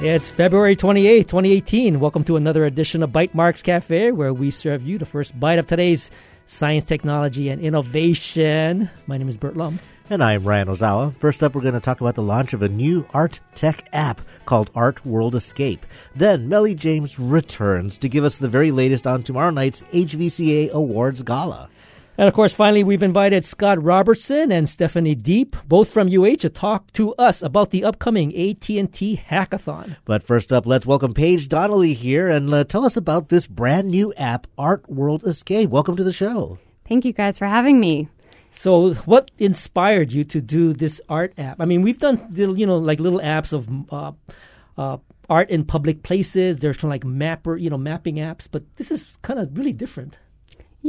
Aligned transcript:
It's 0.00 0.28
February 0.28 0.76
28th, 0.76 1.26
2018. 1.26 1.98
Welcome 1.98 2.22
to 2.24 2.36
another 2.36 2.64
edition 2.64 3.02
of 3.02 3.10
Bytemarks 3.10 3.64
Cafe, 3.64 4.12
where 4.12 4.32
we 4.32 4.52
serve 4.52 4.86
you 4.86 4.96
the 4.96 5.04
first 5.04 5.38
bite 5.40 5.58
of 5.58 5.66
today's 5.66 6.08
science, 6.46 6.84
technology, 6.84 7.48
and 7.48 7.60
innovation. 7.60 8.88
My 9.08 9.18
name 9.18 9.28
is 9.28 9.36
Burt 9.36 9.56
Lum. 9.56 9.80
And 10.08 10.22
I'm 10.22 10.44
Ryan 10.44 10.68
Ozawa. 10.68 11.16
First 11.16 11.42
up, 11.42 11.52
we're 11.52 11.62
going 11.62 11.74
to 11.74 11.80
talk 11.80 12.00
about 12.00 12.14
the 12.14 12.22
launch 12.22 12.52
of 12.52 12.62
a 12.62 12.68
new 12.68 13.08
art 13.12 13.40
tech 13.56 13.88
app 13.92 14.20
called 14.46 14.70
Art 14.72 15.04
World 15.04 15.34
Escape. 15.34 15.84
Then, 16.14 16.48
Melly 16.48 16.76
James 16.76 17.18
returns 17.18 17.98
to 17.98 18.08
give 18.08 18.22
us 18.22 18.38
the 18.38 18.48
very 18.48 18.70
latest 18.70 19.04
on 19.04 19.24
tomorrow 19.24 19.50
night's 19.50 19.80
HVCA 19.92 20.70
Awards 20.70 21.24
Gala. 21.24 21.68
And 22.18 22.26
of 22.26 22.34
course, 22.34 22.52
finally, 22.52 22.82
we've 22.82 23.04
invited 23.04 23.44
Scott 23.44 23.80
Robertson 23.80 24.50
and 24.50 24.68
Stephanie 24.68 25.14
Deep, 25.14 25.54
both 25.68 25.88
from 25.88 26.08
UH, 26.08 26.34
to 26.40 26.50
talk 26.50 26.92
to 26.94 27.14
us 27.14 27.42
about 27.42 27.70
the 27.70 27.84
upcoming 27.84 28.36
AT&T 28.36 29.22
Hackathon. 29.30 29.98
But 30.04 30.24
first 30.24 30.52
up, 30.52 30.66
let's 30.66 30.84
welcome 30.84 31.14
Paige 31.14 31.48
Donnelly 31.48 31.92
here 31.92 32.28
and 32.28 32.52
uh, 32.52 32.64
tell 32.64 32.84
us 32.84 32.96
about 32.96 33.28
this 33.28 33.46
brand 33.46 33.86
new 33.86 34.12
app, 34.14 34.48
Art 34.58 34.90
World 34.90 35.22
Escape. 35.22 35.70
Welcome 35.70 35.94
to 35.94 36.02
the 36.02 36.12
show. 36.12 36.58
Thank 36.88 37.04
you 37.04 37.12
guys 37.12 37.38
for 37.38 37.46
having 37.46 37.78
me. 37.78 38.08
So, 38.50 38.94
what 38.94 39.30
inspired 39.38 40.10
you 40.10 40.24
to 40.24 40.40
do 40.40 40.72
this 40.72 41.00
art 41.08 41.34
app? 41.38 41.60
I 41.60 41.66
mean, 41.66 41.82
we've 41.82 42.00
done 42.00 42.26
little, 42.32 42.58
you 42.58 42.66
know, 42.66 42.78
like 42.78 42.98
little 42.98 43.20
apps 43.20 43.52
of 43.52 43.68
uh, 43.92 44.10
uh, 44.76 44.96
art 45.30 45.50
in 45.50 45.64
public 45.64 46.02
places. 46.02 46.58
There's 46.58 46.78
kind 46.78 46.86
of 46.86 46.90
like 46.90 47.04
mapper, 47.04 47.56
you 47.56 47.70
know, 47.70 47.78
mapping 47.78 48.16
apps, 48.16 48.48
but 48.50 48.64
this 48.74 48.90
is 48.90 49.06
kind 49.22 49.38
of 49.38 49.56
really 49.56 49.72
different. 49.72 50.18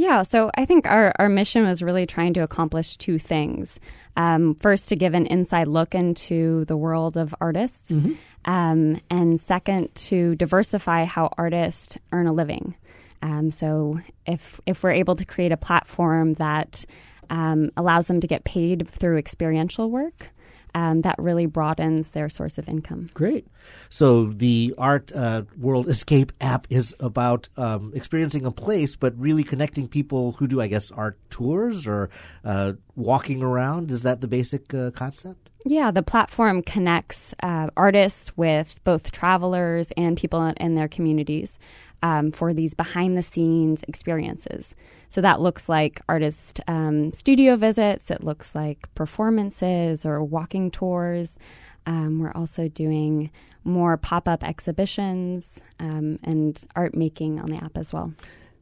Yeah, 0.00 0.22
so 0.22 0.50
I 0.54 0.64
think 0.64 0.86
our, 0.86 1.12
our 1.18 1.28
mission 1.28 1.66
was 1.66 1.82
really 1.82 2.06
trying 2.06 2.32
to 2.32 2.40
accomplish 2.40 2.96
two 2.96 3.18
things. 3.18 3.78
Um, 4.16 4.54
first, 4.54 4.88
to 4.88 4.96
give 4.96 5.12
an 5.12 5.26
inside 5.26 5.68
look 5.68 5.94
into 5.94 6.64
the 6.64 6.76
world 6.76 7.18
of 7.18 7.34
artists, 7.38 7.90
mm-hmm. 7.90 8.14
um, 8.50 8.98
and 9.10 9.38
second, 9.38 9.94
to 10.06 10.36
diversify 10.36 11.04
how 11.04 11.34
artists 11.36 11.98
earn 12.12 12.28
a 12.28 12.32
living. 12.32 12.76
Um, 13.20 13.50
so, 13.50 14.00
if 14.24 14.58
if 14.64 14.82
we're 14.82 14.92
able 14.92 15.16
to 15.16 15.26
create 15.26 15.52
a 15.52 15.58
platform 15.58 16.32
that 16.34 16.86
um, 17.28 17.70
allows 17.76 18.06
them 18.06 18.20
to 18.20 18.26
get 18.26 18.44
paid 18.44 18.88
through 18.88 19.18
experiential 19.18 19.90
work, 19.90 20.28
um, 20.74 21.02
that 21.02 21.16
really 21.18 21.46
broadens 21.46 22.12
their 22.12 22.28
source 22.28 22.58
of 22.58 22.68
income. 22.68 23.10
Great. 23.14 23.46
So 23.88 24.26
the 24.26 24.74
Art 24.78 25.12
uh, 25.14 25.42
World 25.58 25.88
Escape 25.88 26.32
app 26.40 26.66
is 26.70 26.94
about 27.00 27.48
um, 27.56 27.92
experiencing 27.94 28.44
a 28.44 28.50
place, 28.50 28.96
but 28.96 29.18
really 29.18 29.44
connecting 29.44 29.88
people 29.88 30.32
who 30.32 30.46
do, 30.46 30.60
I 30.60 30.68
guess, 30.68 30.90
art 30.90 31.18
tours 31.30 31.86
or 31.86 32.10
uh, 32.44 32.72
walking 32.96 33.42
around. 33.42 33.90
Is 33.90 34.02
that 34.02 34.20
the 34.20 34.28
basic 34.28 34.72
uh, 34.74 34.90
concept? 34.90 35.50
Yeah, 35.66 35.90
the 35.90 36.02
platform 36.02 36.62
connects 36.62 37.34
uh, 37.42 37.68
artists 37.76 38.34
with 38.36 38.82
both 38.84 39.12
travelers 39.12 39.92
and 39.96 40.16
people 40.16 40.42
in 40.56 40.74
their 40.74 40.88
communities 40.88 41.58
um, 42.02 42.32
for 42.32 42.54
these 42.54 42.74
behind 42.74 43.16
the 43.16 43.22
scenes 43.22 43.84
experiences. 43.86 44.74
So 45.10 45.20
that 45.20 45.40
looks 45.40 45.68
like 45.68 46.00
artist 46.08 46.60
um, 46.68 47.12
studio 47.12 47.56
visits, 47.56 48.10
it 48.10 48.22
looks 48.22 48.54
like 48.54 48.92
performances 48.94 50.06
or 50.06 50.22
walking 50.22 50.70
tours. 50.70 51.38
Um, 51.84 52.20
we're 52.20 52.32
also 52.32 52.68
doing 52.68 53.30
more 53.64 53.96
pop 53.96 54.28
up 54.28 54.44
exhibitions 54.44 55.60
um, 55.80 56.18
and 56.22 56.62
art 56.76 56.94
making 56.94 57.40
on 57.40 57.46
the 57.46 57.56
app 57.56 57.76
as 57.76 57.92
well. 57.92 58.14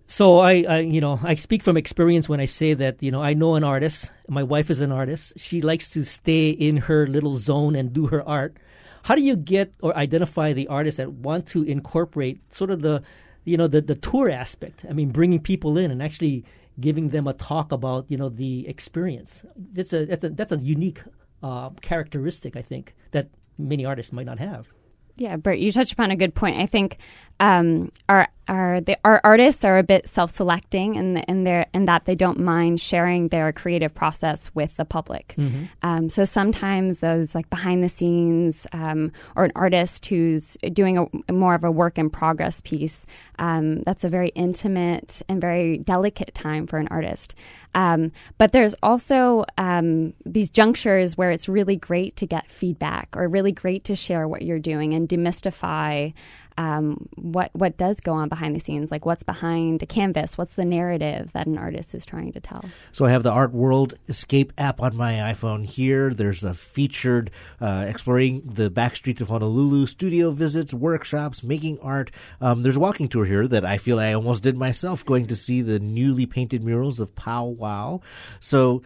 So 0.06 0.38
I, 0.38 0.64
I, 0.66 0.78
you 0.80 1.02
know, 1.02 1.20
I 1.22 1.34
speak 1.34 1.62
from 1.62 1.77
experience 1.77 2.30
when 2.30 2.40
I 2.40 2.46
say 2.46 2.72
that, 2.72 3.02
you 3.02 3.10
know, 3.10 3.22
I 3.22 3.34
know 3.34 3.55
an 3.56 3.62
artist. 3.62 4.10
My 4.27 4.42
wife 4.42 4.70
is 4.70 4.80
an 4.80 4.90
artist. 4.90 5.34
She 5.36 5.60
likes 5.60 5.90
to 5.90 6.02
stay 6.02 6.48
in 6.48 6.78
her 6.88 7.06
little 7.06 7.36
zone 7.36 7.77
and 7.77 7.92
do 7.92 8.06
her 8.06 8.27
art. 8.27 8.56
How 9.02 9.14
do 9.14 9.20
you 9.20 9.36
get 9.36 9.74
or 9.83 9.94
identify 9.94 10.55
the 10.55 10.67
artists 10.68 10.96
that 10.96 11.12
want 11.12 11.46
to 11.48 11.62
incorporate 11.62 12.40
sort 12.55 12.70
of 12.70 12.80
the 12.80 13.02
you 13.44 13.56
know 13.56 13.66
the 13.66 13.80
the 13.80 13.94
tour 13.94 14.30
aspect. 14.30 14.84
I 14.88 14.92
mean, 14.92 15.10
bringing 15.10 15.40
people 15.40 15.76
in 15.78 15.90
and 15.90 16.02
actually 16.02 16.44
giving 16.80 17.08
them 17.08 17.26
a 17.26 17.32
talk 17.32 17.72
about 17.72 18.06
you 18.08 18.16
know 18.16 18.28
the 18.28 18.68
experience. 18.68 19.44
That's 19.56 19.92
a 19.92 20.06
that's 20.06 20.24
a 20.24 20.30
that's 20.30 20.52
a 20.52 20.58
unique 20.58 21.02
uh, 21.42 21.70
characteristic 21.80 22.56
I 22.56 22.62
think 22.62 22.94
that 23.12 23.28
many 23.56 23.84
artists 23.84 24.12
might 24.12 24.26
not 24.26 24.38
have. 24.38 24.68
Yeah, 25.16 25.36
Burt, 25.36 25.58
you 25.58 25.72
touched 25.72 25.92
upon 25.92 26.12
a 26.12 26.16
good 26.16 26.34
point. 26.34 26.60
I 26.60 26.66
think 26.66 26.98
um, 27.40 27.90
our 28.08 28.28
our 28.48 28.81
the, 28.81 28.98
our 29.05 29.20
artists 29.25 29.64
are 29.64 29.79
a 29.79 29.83
bit 29.83 30.09
self-selecting 30.09 30.95
in 30.95 31.19
in 31.19 31.45
their 31.45 31.67
in 31.75 31.85
that 31.85 32.05
they 32.05 32.14
don't 32.14 32.39
mind 32.39 32.81
sharing 32.81 33.29
their 33.29 33.53
creative 33.53 33.95
process 33.95 34.51
with 34.55 34.77
the 34.77 34.85
public. 34.85 35.35
Mm-hmm. 35.36 35.64
Um, 35.83 36.11
so 36.11 36.25
sometimes 36.25 36.98
those 36.98 37.35
like 37.35 37.48
behind 37.51 37.83
the 37.83 37.89
scenes 37.89 38.67
um, 38.73 39.13
or 39.36 39.45
an 39.45 39.53
artist 39.55 40.07
who's 40.07 40.57
doing 40.73 40.98
a, 41.29 41.33
more 41.33 41.55
of 41.55 41.64
a 41.64 41.70
work 41.70 41.98
in 41.98 42.11
progress 42.11 42.61
piece. 42.61 43.07
Um, 43.39 43.83
that's 43.83 44.05
a 44.05 44.09
very 44.09 44.31
intimate 44.31 45.23
and 45.29 45.41
very 45.41 45.79
delicate 45.79 46.35
time 46.35 46.67
for 46.67 46.79
an 46.79 46.89
artist. 46.89 47.35
Um, 47.75 48.13
but 48.39 48.53
there's 48.53 48.75
also 48.83 49.45
um, 49.59 50.15
these 50.25 50.51
junctures 50.51 51.17
where 51.17 51.30
it's 51.30 51.48
really 51.48 51.77
great 51.77 52.17
to 52.17 52.27
get 52.27 52.51
feedback 52.51 53.09
or 53.17 53.29
really 53.29 53.53
great 53.53 53.85
to 53.85 53.95
share 53.95 54.27
what 54.27 54.42
you're 54.42 54.59
doing 54.59 54.95
and 54.95 55.09
demystify 55.09 56.13
um, 56.58 57.08
what 57.14 57.51
what 57.55 57.77
does 57.77 58.01
go 58.01 58.13
on 58.13 58.29
behind 58.29 58.55
the 58.55 58.61
scenes, 58.61 58.91
like 58.91 59.07
what's 59.07 59.23
behind 59.23 59.80
a 59.83 59.86
canvas, 59.86 60.36
what's 60.36 60.57
the 60.57 60.64
narrative 60.64 61.30
that 61.33 61.46
an 61.46 61.57
artist 61.57 61.95
is 61.95 62.05
trying 62.05 62.33
to 62.33 62.41
tell. 62.41 62.64
So 62.91 63.07
I 63.07 63.11
have 63.11 63.23
the 63.23 63.30
Art 63.30 63.52
World 63.52 63.95
Escape 64.08 64.52
app 64.58 64.83
on 64.83 64.97
my 64.97 65.14
iPhone 65.14 65.64
here. 65.64 66.13
There's 66.13 66.42
a 66.42 66.52
featured 66.52 67.30
uh, 67.61 67.86
exploring 67.89 68.42
the 68.45 68.70
back 68.70 68.97
streets 68.97 69.20
of 69.20 69.29
Honolulu, 69.29 69.86
studio 69.86 70.33
visits, 70.33 70.74
workshops, 70.74 71.45
making 71.45 71.79
art. 71.79 72.11
Um, 72.41 72.64
there's 72.64 72.77
a 72.77 72.80
walking 72.80 73.08
tour 73.08 73.24
here 73.24 73.47
that 73.47 73.64
I 73.64 73.79
feel 73.79 74.01
I 74.01 74.13
almost 74.13 74.42
did 74.42 74.58
myself, 74.58 75.07
going 75.07 75.29
to 75.29 75.36
see 75.36 75.63
the 75.63 75.79
newly 75.79 76.27
painted 76.27 76.64
murals 76.64 76.98
of 76.98 77.14
Pow 77.14 77.45
Wow. 77.45 78.01
So 78.41 78.83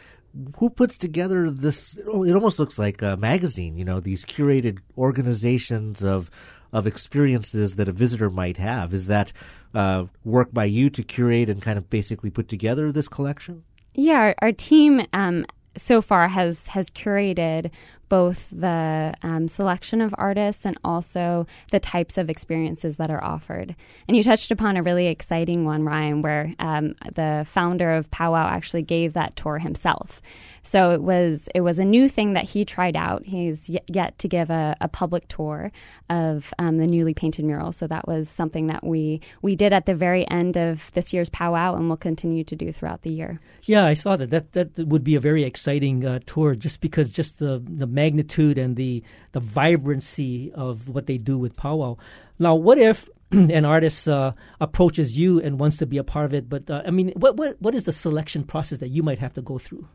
who 0.58 0.70
puts 0.70 0.96
together 0.96 1.50
this? 1.50 1.96
It 1.96 2.34
almost 2.34 2.58
looks 2.58 2.78
like 2.78 3.02
a 3.02 3.16
magazine, 3.16 3.76
you 3.76 3.84
know, 3.84 4.00
these 4.00 4.24
curated 4.24 4.78
organizations 4.96 6.02
of 6.02 6.30
of 6.72 6.86
experiences 6.86 7.76
that 7.76 7.88
a 7.88 7.92
visitor 7.92 8.30
might 8.30 8.56
have. 8.56 8.94
Is 8.94 9.06
that 9.06 9.32
uh, 9.74 10.06
work 10.24 10.52
by 10.52 10.64
you 10.64 10.90
to 10.90 11.02
curate 11.02 11.48
and 11.48 11.60
kind 11.60 11.78
of 11.78 11.90
basically 11.90 12.30
put 12.30 12.48
together 12.48 12.90
this 12.90 13.08
collection? 13.08 13.64
Yeah, 13.94 14.18
our, 14.18 14.34
our 14.40 14.52
team 14.52 15.06
um, 15.12 15.46
so 15.76 16.02
far 16.02 16.28
has 16.28 16.68
has 16.68 16.90
curated 16.90 17.70
both 18.08 18.48
the 18.52 19.14
um, 19.22 19.48
selection 19.48 20.02
of 20.02 20.14
artists 20.18 20.66
and 20.66 20.76
also 20.84 21.46
the 21.70 21.80
types 21.80 22.18
of 22.18 22.28
experiences 22.28 22.98
that 22.98 23.10
are 23.10 23.24
offered. 23.24 23.74
And 24.06 24.14
you 24.14 24.22
touched 24.22 24.50
upon 24.50 24.76
a 24.76 24.82
really 24.82 25.06
exciting 25.06 25.64
one, 25.64 25.82
Ryan, 25.82 26.20
where 26.20 26.54
um, 26.58 26.94
the 27.14 27.46
founder 27.48 27.90
of 27.90 28.10
Powwow 28.10 28.48
actually 28.48 28.82
gave 28.82 29.14
that 29.14 29.34
tour 29.34 29.58
himself. 29.58 30.20
So 30.62 30.92
it 30.92 31.02
was 31.02 31.48
it 31.54 31.62
was 31.62 31.78
a 31.78 31.84
new 31.84 32.08
thing 32.08 32.34
that 32.34 32.44
he 32.44 32.64
tried 32.64 32.96
out. 32.96 33.24
He's 33.26 33.68
yet 33.88 34.18
to 34.18 34.28
give 34.28 34.48
a, 34.50 34.76
a 34.80 34.88
public 34.88 35.26
tour 35.28 35.72
of 36.08 36.54
um, 36.58 36.78
the 36.78 36.86
newly 36.86 37.14
painted 37.14 37.44
mural. 37.44 37.72
So 37.72 37.86
that 37.88 38.06
was 38.06 38.28
something 38.28 38.68
that 38.68 38.84
we 38.84 39.20
we 39.42 39.56
did 39.56 39.72
at 39.72 39.86
the 39.86 39.94
very 39.94 40.28
end 40.30 40.56
of 40.56 40.92
this 40.92 41.12
year's 41.12 41.28
powwow, 41.28 41.74
and 41.74 41.88
we'll 41.88 41.96
continue 41.96 42.44
to 42.44 42.54
do 42.54 42.70
throughout 42.70 43.02
the 43.02 43.10
year. 43.10 43.40
Yeah, 43.62 43.84
I 43.84 43.94
saw 43.94 44.16
that. 44.16 44.30
That 44.30 44.52
that 44.52 44.78
would 44.86 45.02
be 45.02 45.16
a 45.16 45.20
very 45.20 45.42
exciting 45.42 46.04
uh, 46.04 46.20
tour, 46.26 46.54
just 46.54 46.80
because 46.80 47.10
just 47.10 47.38
the 47.38 47.62
the 47.64 47.86
magnitude 47.86 48.56
and 48.56 48.76
the 48.76 49.02
the 49.32 49.40
vibrancy 49.40 50.52
of 50.52 50.88
what 50.88 51.06
they 51.06 51.18
do 51.18 51.36
with 51.38 51.56
powwow. 51.56 51.96
Now, 52.38 52.54
what 52.54 52.78
if 52.78 53.08
an 53.32 53.64
artist 53.64 54.06
uh, 54.08 54.32
approaches 54.60 55.18
you 55.18 55.40
and 55.40 55.58
wants 55.58 55.76
to 55.78 55.86
be 55.86 55.98
a 55.98 56.04
part 56.04 56.26
of 56.26 56.34
it? 56.34 56.48
But 56.48 56.70
uh, 56.70 56.82
I 56.86 56.90
mean, 56.90 57.12
what 57.16 57.36
what 57.36 57.56
what 57.60 57.74
is 57.74 57.84
the 57.84 57.92
selection 57.92 58.44
process 58.44 58.78
that 58.78 58.88
you 58.88 59.02
might 59.02 59.18
have 59.18 59.34
to 59.34 59.42
go 59.42 59.58
through? 59.58 59.88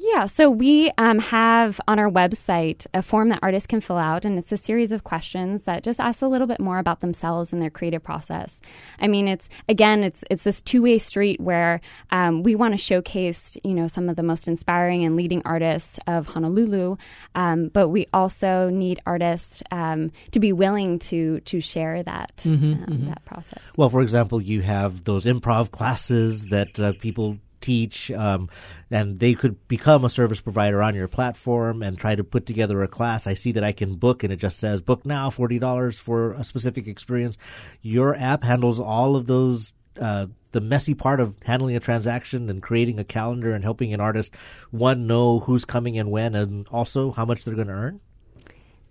Yeah, 0.00 0.26
so 0.26 0.48
we 0.48 0.92
um, 0.96 1.18
have 1.18 1.80
on 1.88 1.98
our 1.98 2.08
website 2.08 2.86
a 2.94 3.02
form 3.02 3.30
that 3.30 3.40
artists 3.42 3.66
can 3.66 3.80
fill 3.80 3.98
out, 3.98 4.24
and 4.24 4.38
it's 4.38 4.52
a 4.52 4.56
series 4.56 4.92
of 4.92 5.02
questions 5.02 5.64
that 5.64 5.82
just 5.82 5.98
ask 5.98 6.22
a 6.22 6.28
little 6.28 6.46
bit 6.46 6.60
more 6.60 6.78
about 6.78 7.00
themselves 7.00 7.52
and 7.52 7.60
their 7.60 7.70
creative 7.70 8.02
process. 8.04 8.60
I 9.00 9.08
mean, 9.08 9.26
it's 9.26 9.48
again, 9.68 10.04
it's 10.04 10.22
it's 10.30 10.44
this 10.44 10.62
two 10.62 10.82
way 10.82 10.98
street 10.98 11.40
where 11.40 11.80
um, 12.12 12.44
we 12.44 12.54
want 12.54 12.74
to 12.74 12.78
showcase, 12.78 13.56
you 13.64 13.74
know, 13.74 13.88
some 13.88 14.08
of 14.08 14.14
the 14.14 14.22
most 14.22 14.46
inspiring 14.46 15.04
and 15.04 15.16
leading 15.16 15.42
artists 15.44 15.98
of 16.06 16.28
Honolulu, 16.28 16.96
um, 17.34 17.66
but 17.66 17.88
we 17.88 18.06
also 18.12 18.70
need 18.70 19.00
artists 19.04 19.64
um, 19.72 20.12
to 20.30 20.38
be 20.38 20.52
willing 20.52 21.00
to 21.00 21.40
to 21.40 21.60
share 21.60 22.04
that 22.04 22.36
mm-hmm, 22.38 22.72
um, 22.72 22.78
mm-hmm. 22.78 23.06
that 23.06 23.24
process. 23.24 23.72
Well, 23.76 23.90
for 23.90 24.02
example, 24.02 24.40
you 24.40 24.62
have 24.62 25.02
those 25.02 25.24
improv 25.24 25.72
classes 25.72 26.46
that 26.46 26.78
uh, 26.78 26.92
people 27.00 27.38
teach, 27.60 28.10
um, 28.10 28.48
and 28.90 29.20
they 29.20 29.34
could 29.34 29.66
become 29.68 30.04
a 30.04 30.10
service 30.10 30.40
provider 30.40 30.82
on 30.82 30.94
your 30.94 31.08
platform 31.08 31.82
and 31.82 31.98
try 31.98 32.14
to 32.14 32.24
put 32.24 32.46
together 32.46 32.82
a 32.82 32.88
class. 32.88 33.26
I 33.26 33.34
see 33.34 33.52
that 33.52 33.64
I 33.64 33.72
can 33.72 33.96
book, 33.96 34.22
and 34.22 34.32
it 34.32 34.36
just 34.36 34.58
says 34.58 34.80
book 34.80 35.04
now, 35.04 35.30
forty 35.30 35.58
dollars 35.58 35.98
for 35.98 36.32
a 36.32 36.44
specific 36.44 36.86
experience. 36.86 37.36
Your 37.82 38.14
app 38.16 38.44
handles 38.44 38.80
all 38.80 39.16
of 39.16 39.26
those. 39.26 39.72
Uh, 40.00 40.26
the 40.52 40.60
messy 40.60 40.94
part 40.94 41.20
of 41.20 41.34
handling 41.44 41.76
a 41.76 41.80
transaction 41.80 42.48
and 42.48 42.62
creating 42.62 42.98
a 42.98 43.04
calendar 43.04 43.52
and 43.52 43.64
helping 43.64 43.92
an 43.92 44.00
artist 44.00 44.32
one 44.70 45.06
know 45.06 45.40
who's 45.40 45.64
coming 45.64 45.98
and 45.98 46.10
when 46.10 46.34
and 46.34 46.66
also 46.68 47.10
how 47.12 47.24
much 47.24 47.44
they're 47.44 47.54
going 47.54 47.66
to 47.66 47.74
earn 47.74 48.00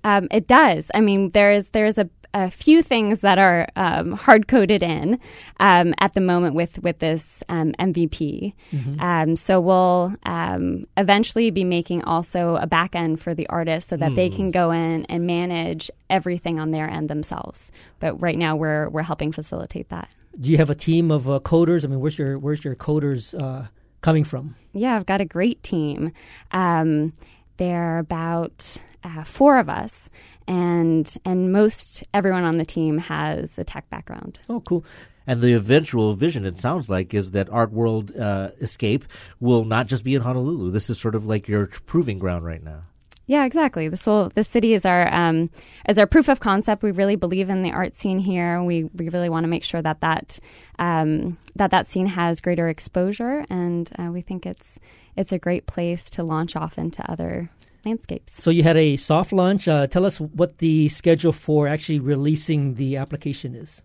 Um, 0.04 0.28
it 0.32 0.48
does. 0.48 0.92
I 0.94 1.02
mean, 1.02 1.32
there's 1.32 1.70
there's 1.70 1.98
a, 1.98 2.10
a 2.38 2.52
few 2.52 2.84
things 2.84 3.20
that 3.20 3.40
are 3.40 3.68
um, 3.76 4.12
hard 4.12 4.48
coded 4.48 4.84
in 4.84 5.20
um, 5.60 5.96
at 6.00 6.14
the 6.14 6.22
moment 6.22 6.54
with 6.54 6.82
with 6.84 7.00
this 7.00 7.44
um, 7.50 7.74
MVP. 7.80 8.54
Mm-hmm. 8.72 9.00
Um, 9.02 9.36
so 9.36 9.60
we'll 9.60 10.14
um, 10.24 10.86
eventually 10.98 11.50
be 11.50 11.64
making 11.64 12.04
also 12.04 12.58
a 12.58 12.68
back 12.68 12.96
end 12.96 13.20
for 13.20 13.34
the 13.34 13.48
artist 13.48 13.90
so 13.90 13.98
that 13.98 14.14
they 14.16 14.30
can 14.30 14.52
go 14.52 14.72
in 14.72 15.06
and 15.06 15.26
manage 15.26 15.90
everything 16.10 16.60
on 16.60 16.72
their 16.72 16.88
end 16.88 17.10
themselves. 17.10 17.72
But 18.00 18.22
right 18.22 18.38
now, 18.38 18.56
we're 18.56 18.90
we're 18.90 19.02
helping 19.02 19.32
facilitate 19.32 19.90
that. 19.90 20.14
Do 20.40 20.52
you 20.52 20.58
have 20.58 20.70
a 20.70 20.76
team 20.76 21.10
of 21.10 21.28
uh, 21.28 21.40
coders? 21.40 21.84
I 21.84 21.88
mean, 21.88 22.00
where's 22.00 22.20
your 22.20 22.38
where's 22.38 22.64
your 22.64 22.76
coders 22.76 23.34
uh, 23.42 23.68
coming 24.02 24.24
from? 24.24 24.56
Yeah, 24.74 24.96
I've 24.96 25.08
got 25.08 25.22
a 25.22 25.26
great 25.26 25.64
team. 25.64 26.12
Um, 26.52 27.14
there 27.58 27.96
are 27.96 27.98
about 27.98 28.78
uh, 29.04 29.24
four 29.24 29.58
of 29.58 29.70
us, 29.70 30.12
and 30.48 31.14
and 31.26 31.52
most 31.52 32.04
everyone 32.14 32.44
on 32.44 32.58
the 32.58 32.66
team 32.66 32.98
has 32.98 33.58
a 33.58 33.64
tech 33.64 33.90
background. 33.90 34.40
Oh, 34.50 34.62
cool. 34.62 34.86
And 35.30 35.42
the 35.42 35.54
eventual 35.54 36.14
vision, 36.14 36.46
it 36.46 36.58
sounds 36.58 36.90
like, 36.90 37.14
is 37.14 37.32
that 37.32 37.50
Art 37.50 37.74
World 37.74 38.16
uh, 38.16 38.52
Escape 38.62 39.04
will 39.42 39.66
not 39.66 39.88
just 39.88 40.06
be 40.06 40.16
in 40.16 40.22
Honolulu. 40.22 40.72
This 40.72 40.90
is 40.90 40.98
sort 40.98 41.16
of 41.16 41.26
like 41.26 41.50
your 41.50 41.68
proving 41.68 42.18
ground 42.18 42.46
right 42.46 42.64
now. 42.64 42.84
Yeah, 43.26 43.44
exactly. 43.44 43.90
This 43.90 44.08
will 44.08 44.30
this 44.30 44.48
city 44.48 44.74
is 44.74 44.86
our 44.86 45.14
um, 45.14 45.50
is 45.88 46.00
our 46.00 46.08
proof 46.08 46.30
of 46.30 46.40
concept. 46.40 46.82
We 46.82 46.92
really 46.92 47.18
believe 47.18 47.50
in 47.50 47.62
the 47.62 47.72
art 47.72 47.98
scene 47.98 48.20
here. 48.20 48.64
We 48.64 48.86
we 48.86 49.10
really 49.10 49.28
want 49.28 49.44
to 49.44 49.50
make 49.50 49.66
sure 49.66 49.82
that 49.82 50.00
that 50.00 50.40
um, 50.80 51.38
that 51.58 51.72
that 51.72 51.90
scene 51.90 52.06
has 52.06 52.40
greater 52.40 52.70
exposure, 52.70 53.46
and 53.50 53.92
uh, 54.00 54.12
we 54.14 54.22
think 54.22 54.46
it's 54.46 54.80
it's 55.18 55.34
a 55.34 55.40
great 55.40 55.68
place 55.68 56.10
to 56.12 56.24
launch 56.24 56.56
off 56.56 56.78
into 56.78 57.04
other 57.12 57.50
landscapes. 57.86 58.42
So 58.42 58.50
you 58.50 58.64
had 58.64 58.78
a 58.78 58.98
soft 58.98 59.32
launch. 59.32 59.68
Uh, 59.68 59.88
tell 59.88 60.06
us 60.06 60.20
what 60.20 60.60
the 60.60 60.90
schedule 60.90 61.32
for 61.32 61.68
actually 61.68 62.00
releasing 62.00 62.76
the 62.76 62.98
application 62.98 63.56
is. 63.56 63.82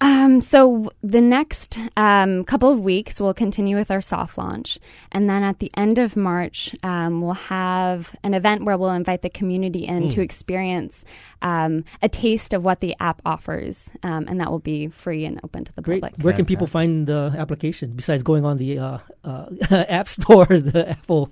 Um, 0.00 0.40
so 0.40 0.90
the 1.02 1.22
next 1.22 1.78
um, 1.96 2.44
couple 2.44 2.70
of 2.70 2.80
weeks, 2.80 3.20
we'll 3.20 3.32
continue 3.32 3.76
with 3.76 3.90
our 3.90 4.00
soft 4.02 4.36
launch, 4.36 4.78
and 5.12 5.30
then 5.30 5.42
at 5.42 5.60
the 5.60 5.70
end 5.76 5.98
of 5.98 6.16
March, 6.16 6.74
um, 6.82 7.22
we'll 7.22 7.34
have 7.34 8.14
an 8.22 8.34
event 8.34 8.64
where 8.64 8.76
we'll 8.76 8.90
invite 8.90 9.22
the 9.22 9.30
community 9.30 9.86
in 9.86 10.10
to 10.10 10.20
experience 10.20 11.04
um, 11.40 11.84
a 12.02 12.08
taste 12.08 12.52
of 12.52 12.64
what 12.64 12.80
the 12.80 12.94
app 13.00 13.22
offers, 13.24 13.90
um, 14.02 14.26
and 14.28 14.40
that 14.40 14.50
will 14.50 14.58
be 14.58 14.88
free 14.88 15.24
and 15.24 15.40
open 15.42 15.64
to 15.64 15.72
the 15.72 15.80
Great. 15.80 16.02
public. 16.02 16.20
Where 16.22 16.34
can 16.34 16.44
people 16.44 16.66
find 16.66 17.06
the 17.06 17.32
application 17.38 17.92
besides 17.92 18.22
going 18.22 18.44
on 18.44 18.58
the 18.58 18.78
uh, 18.78 18.98
uh, 19.24 19.46
App 19.70 20.08
Store, 20.08 20.46
the 20.48 20.90
Apple 20.90 21.30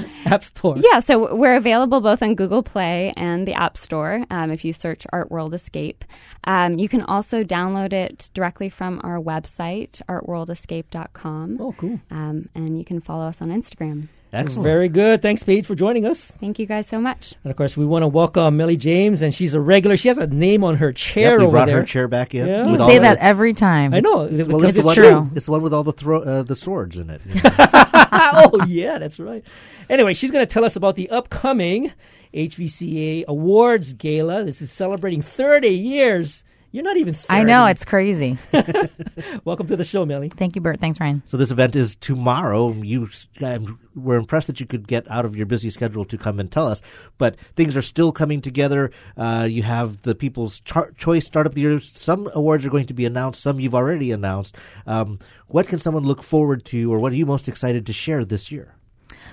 App 0.24 0.44
Store? 0.44 0.76
Yeah, 0.78 1.00
so 1.00 1.34
we're 1.34 1.56
available 1.56 2.00
both 2.00 2.22
on 2.22 2.34
Google 2.34 2.62
Play 2.62 3.12
and 3.16 3.46
the 3.46 3.54
App 3.54 3.76
Store 3.76 4.24
um, 4.30 4.50
if 4.50 4.64
you 4.64 4.72
search 4.72 5.06
Art 5.12 5.30
World 5.30 5.54
Escape. 5.54 6.04
Um, 6.44 6.78
you 6.78 6.88
can 6.88 7.02
also 7.02 7.44
download 7.44 7.92
it 7.92 8.30
directly 8.34 8.68
from 8.68 9.00
our 9.04 9.18
website, 9.18 10.02
artworldescape.com. 10.08 11.60
Oh, 11.60 11.74
cool. 11.76 12.00
Um, 12.10 12.48
and 12.54 12.78
you 12.78 12.84
can 12.84 13.00
follow 13.00 13.26
us 13.26 13.42
on 13.42 13.48
Instagram. 13.48 14.08
Excellent. 14.34 14.64
Very 14.64 14.88
good. 14.88 15.20
Thanks, 15.20 15.42
Paige, 15.42 15.66
for 15.66 15.74
joining 15.74 16.06
us. 16.06 16.30
Thank 16.30 16.58
you 16.58 16.64
guys 16.64 16.86
so 16.86 16.98
much. 16.98 17.34
And 17.44 17.50
of 17.50 17.56
course, 17.56 17.76
we 17.76 17.84
want 17.84 18.02
to 18.02 18.08
welcome 18.08 18.56
Millie 18.56 18.78
James, 18.78 19.20
and 19.20 19.34
she's 19.34 19.52
a 19.52 19.60
regular. 19.60 19.96
She 19.98 20.08
has 20.08 20.16
a 20.16 20.26
name 20.26 20.64
on 20.64 20.76
her 20.76 20.90
chair 20.90 21.32
Yep, 21.32 21.38
we 21.38 21.44
over 21.44 21.50
brought 21.50 21.66
there. 21.66 21.80
her 21.80 21.86
chair 21.86 22.08
back 22.08 22.34
in. 22.34 22.46
Yeah. 22.46 22.64
You 22.64 22.72
with 22.72 22.80
all 22.80 22.88
say 22.88 22.94
the- 22.94 23.00
that 23.02 23.18
every 23.18 23.52
time. 23.52 23.92
I 23.92 24.00
know. 24.00 24.16
Well, 24.28 24.64
it's, 24.64 24.76
it's 24.76 24.80
the 24.80 24.86
one, 24.86 24.94
true. 24.94 25.30
It's 25.34 25.44
the 25.46 25.52
one 25.52 25.60
with 25.60 25.74
all 25.74 25.84
the 25.84 25.92
thro- 25.92 26.22
uh, 26.22 26.42
the 26.44 26.56
swords 26.56 26.98
in 26.98 27.10
it. 27.10 27.22
oh, 27.44 28.64
yeah, 28.66 28.98
that's 28.98 29.18
right. 29.20 29.44
Anyway, 29.90 30.14
she's 30.14 30.30
going 30.30 30.46
to 30.46 30.50
tell 30.50 30.64
us 30.64 30.76
about 30.76 30.96
the 30.96 31.10
upcoming 31.10 31.92
HVCA 32.32 33.26
Awards 33.26 33.92
Gala. 33.92 34.44
This 34.44 34.62
is 34.62 34.72
celebrating 34.72 35.20
30 35.20 35.68
years. 35.68 36.44
You're 36.74 36.84
not 36.84 36.96
even 36.96 37.12
30. 37.12 37.26
I 37.28 37.42
know 37.42 37.66
it's 37.66 37.84
crazy. 37.84 38.38
Welcome 39.44 39.66
to 39.66 39.76
the 39.76 39.84
show, 39.84 40.06
Millie. 40.06 40.30
Thank 40.30 40.56
you, 40.56 40.62
Burt. 40.62 40.80
Thanks, 40.80 40.98
Ryan. 40.98 41.22
So 41.26 41.36
this 41.36 41.50
event 41.50 41.76
is 41.76 41.96
tomorrow. 41.96 42.72
You 42.72 43.10
um, 43.42 43.78
we're 43.94 44.16
impressed 44.16 44.46
that 44.46 44.58
you 44.58 44.64
could 44.64 44.88
get 44.88 45.08
out 45.10 45.26
of 45.26 45.36
your 45.36 45.44
busy 45.44 45.68
schedule 45.68 46.06
to 46.06 46.16
come 46.16 46.40
and 46.40 46.50
tell 46.50 46.66
us. 46.66 46.80
But 47.18 47.38
things 47.56 47.76
are 47.76 47.82
still 47.82 48.10
coming 48.10 48.40
together. 48.40 48.90
Uh, 49.18 49.46
you 49.50 49.62
have 49.64 50.00
the 50.00 50.14
People's 50.14 50.60
Char- 50.60 50.92
Choice 50.92 51.26
Startup 51.26 51.50
of 51.50 51.54
the 51.54 51.60
Year. 51.60 51.78
Some 51.78 52.30
awards 52.34 52.64
are 52.64 52.70
going 52.70 52.86
to 52.86 52.94
be 52.94 53.04
announced. 53.04 53.42
Some 53.42 53.60
you've 53.60 53.74
already 53.74 54.10
announced. 54.10 54.56
Um, 54.86 55.18
what 55.48 55.68
can 55.68 55.78
someone 55.78 56.04
look 56.04 56.22
forward 56.22 56.64
to, 56.66 56.90
or 56.90 56.98
what 56.98 57.12
are 57.12 57.16
you 57.16 57.26
most 57.26 57.48
excited 57.48 57.84
to 57.84 57.92
share 57.92 58.24
this 58.24 58.50
year? 58.50 58.76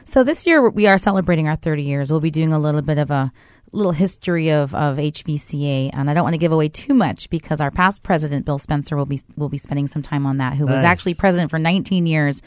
So 0.03 0.23
this 0.23 0.45
year 0.45 0.69
we 0.69 0.87
are 0.87 0.97
celebrating 0.97 1.47
our 1.47 1.55
30 1.55 1.83
years. 1.83 2.11
We'll 2.11 2.19
be 2.19 2.31
doing 2.31 2.51
a 2.51 2.59
little 2.59 2.81
bit 2.81 2.97
of 2.97 3.11
a 3.11 3.31
little 3.71 3.91
history 3.91 4.51
of, 4.51 4.73
of 4.75 4.97
HVCA, 4.97 5.91
and 5.93 6.09
I 6.09 6.13
don't 6.13 6.23
want 6.23 6.33
to 6.33 6.37
give 6.39 6.51
away 6.51 6.69
too 6.69 6.93
much 6.93 7.29
because 7.29 7.61
our 7.61 7.71
past 7.71 8.03
president 8.03 8.45
Bill 8.45 8.59
Spencer 8.59 8.95
will 8.97 9.05
be 9.05 9.19
will 9.35 9.49
be 9.49 9.57
spending 9.57 9.87
some 9.87 10.01
time 10.01 10.25
on 10.25 10.37
that. 10.37 10.57
Who 10.57 10.65
was 10.65 10.83
actually 10.83 11.13
president 11.13 11.51
for 11.51 11.59
19 11.59 12.05
years. 12.05 12.41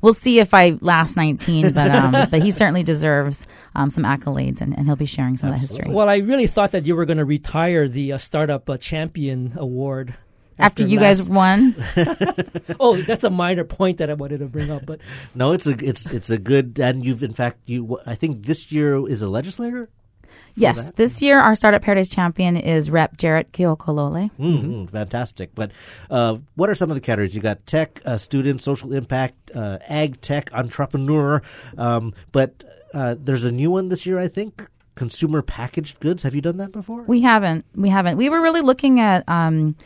We'll 0.00 0.14
see 0.14 0.38
if 0.38 0.54
I 0.54 0.78
last 0.80 1.16
19, 1.16 1.72
but 1.72 1.90
um, 1.90 2.12
but 2.30 2.40
he 2.40 2.52
certainly 2.52 2.84
deserves 2.84 3.46
um, 3.74 3.90
some 3.90 4.04
accolades, 4.04 4.60
and, 4.60 4.76
and 4.76 4.86
he'll 4.86 4.94
be 4.96 5.06
sharing 5.06 5.36
some 5.36 5.48
of 5.48 5.56
that 5.56 5.60
history. 5.60 5.90
Well, 5.90 6.08
I 6.08 6.18
really 6.18 6.46
thought 6.46 6.70
that 6.72 6.86
you 6.86 6.94
were 6.94 7.04
going 7.04 7.18
to 7.18 7.24
retire 7.24 7.88
the 7.88 8.12
uh, 8.12 8.18
Startup 8.18 8.68
uh, 8.70 8.76
Champion 8.78 9.54
Award. 9.56 10.14
After 10.60 10.82
you 10.84 10.98
last- 10.98 11.20
guys 11.20 11.28
won, 11.28 11.74
Oh, 12.80 12.96
that's 13.02 13.22
a 13.22 13.30
minor 13.30 13.62
point 13.64 13.98
that 13.98 14.10
I 14.10 14.14
wanted 14.14 14.38
to 14.38 14.46
bring 14.46 14.70
up. 14.70 14.86
But 14.86 15.00
No, 15.34 15.52
it's 15.52 15.66
a 15.66 15.76
it's 15.84 16.06
it's 16.06 16.30
a 16.30 16.38
good, 16.38 16.78
and 16.80 17.04
you've 17.04 17.22
in 17.22 17.32
fact 17.32 17.58
you. 17.66 17.98
I 18.06 18.14
think 18.14 18.44
this 18.46 18.72
year 18.72 19.08
is 19.08 19.22
a 19.22 19.28
legislator. 19.28 19.88
Yes, 20.54 20.92
this 20.92 21.22
year 21.22 21.38
our 21.38 21.54
Startup 21.54 21.80
Paradise 21.80 22.08
champion 22.08 22.56
is 22.56 22.90
Rep. 22.90 23.16
Jarrett 23.16 23.52
Keohokalole. 23.52 24.30
Mm-hmm. 24.38 24.86
Fantastic. 24.86 25.54
But 25.54 25.70
uh, 26.10 26.38
what 26.54 26.68
are 26.68 26.74
some 26.74 26.90
of 26.90 26.94
the 26.94 27.00
categories? 27.00 27.34
You 27.34 27.40
got 27.40 27.66
tech, 27.66 28.00
uh, 28.04 28.16
student, 28.16 28.60
social 28.62 28.92
impact, 28.92 29.50
uh, 29.54 29.78
ag 29.88 30.20
tech, 30.20 30.50
entrepreneur. 30.52 31.42
Um, 31.76 32.14
but 32.32 32.64
uh, 32.94 33.16
there's 33.18 33.44
a 33.44 33.52
new 33.52 33.70
one 33.70 33.88
this 33.88 34.06
year, 34.06 34.18
I 34.18 34.28
think. 34.28 34.62
Consumer 34.94 35.42
packaged 35.42 36.00
goods. 36.00 36.24
Have 36.24 36.34
you 36.34 36.40
done 36.40 36.56
that 36.56 36.72
before? 36.72 37.02
We 37.02 37.20
haven't. 37.20 37.64
We 37.76 37.88
haven't. 37.88 38.16
We 38.16 38.28
were 38.28 38.40
really 38.40 38.62
looking 38.62 38.98
at 38.98 39.22
um, 39.28 39.76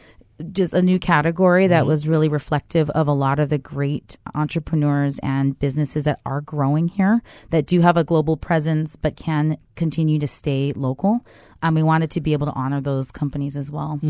just 0.43 0.75
a 0.75 0.83
new 0.83 0.99
category 0.99 1.67
that 1.67 1.87
was 1.87 2.07
really 2.09 2.29
reflective 2.29 2.91
of 2.91 3.09
a 3.09 3.13
lot 3.13 3.39
of 3.39 3.49
the 3.49 3.59
great 3.59 4.17
entrepreneurs 4.35 5.19
and 5.23 5.59
businesses 5.59 6.05
that 6.05 6.21
are 6.27 6.41
growing 6.41 6.89
here 6.89 7.23
that 7.51 7.67
do 7.67 7.81
have 7.81 7.97
a 7.97 8.05
global 8.05 8.37
presence 8.37 8.97
but 8.97 9.17
can 9.17 9.57
continue 9.77 10.19
to 10.19 10.27
stay 10.27 10.73
local. 10.75 11.25
Um, 11.63 11.75
we 11.75 11.83
wanted 11.83 12.11
to 12.13 12.21
be 12.21 12.33
able 12.33 12.47
to 12.47 12.53
honor 12.53 12.81
those 12.81 13.11
companies 13.11 13.57
as 13.57 13.71
well. 13.71 14.01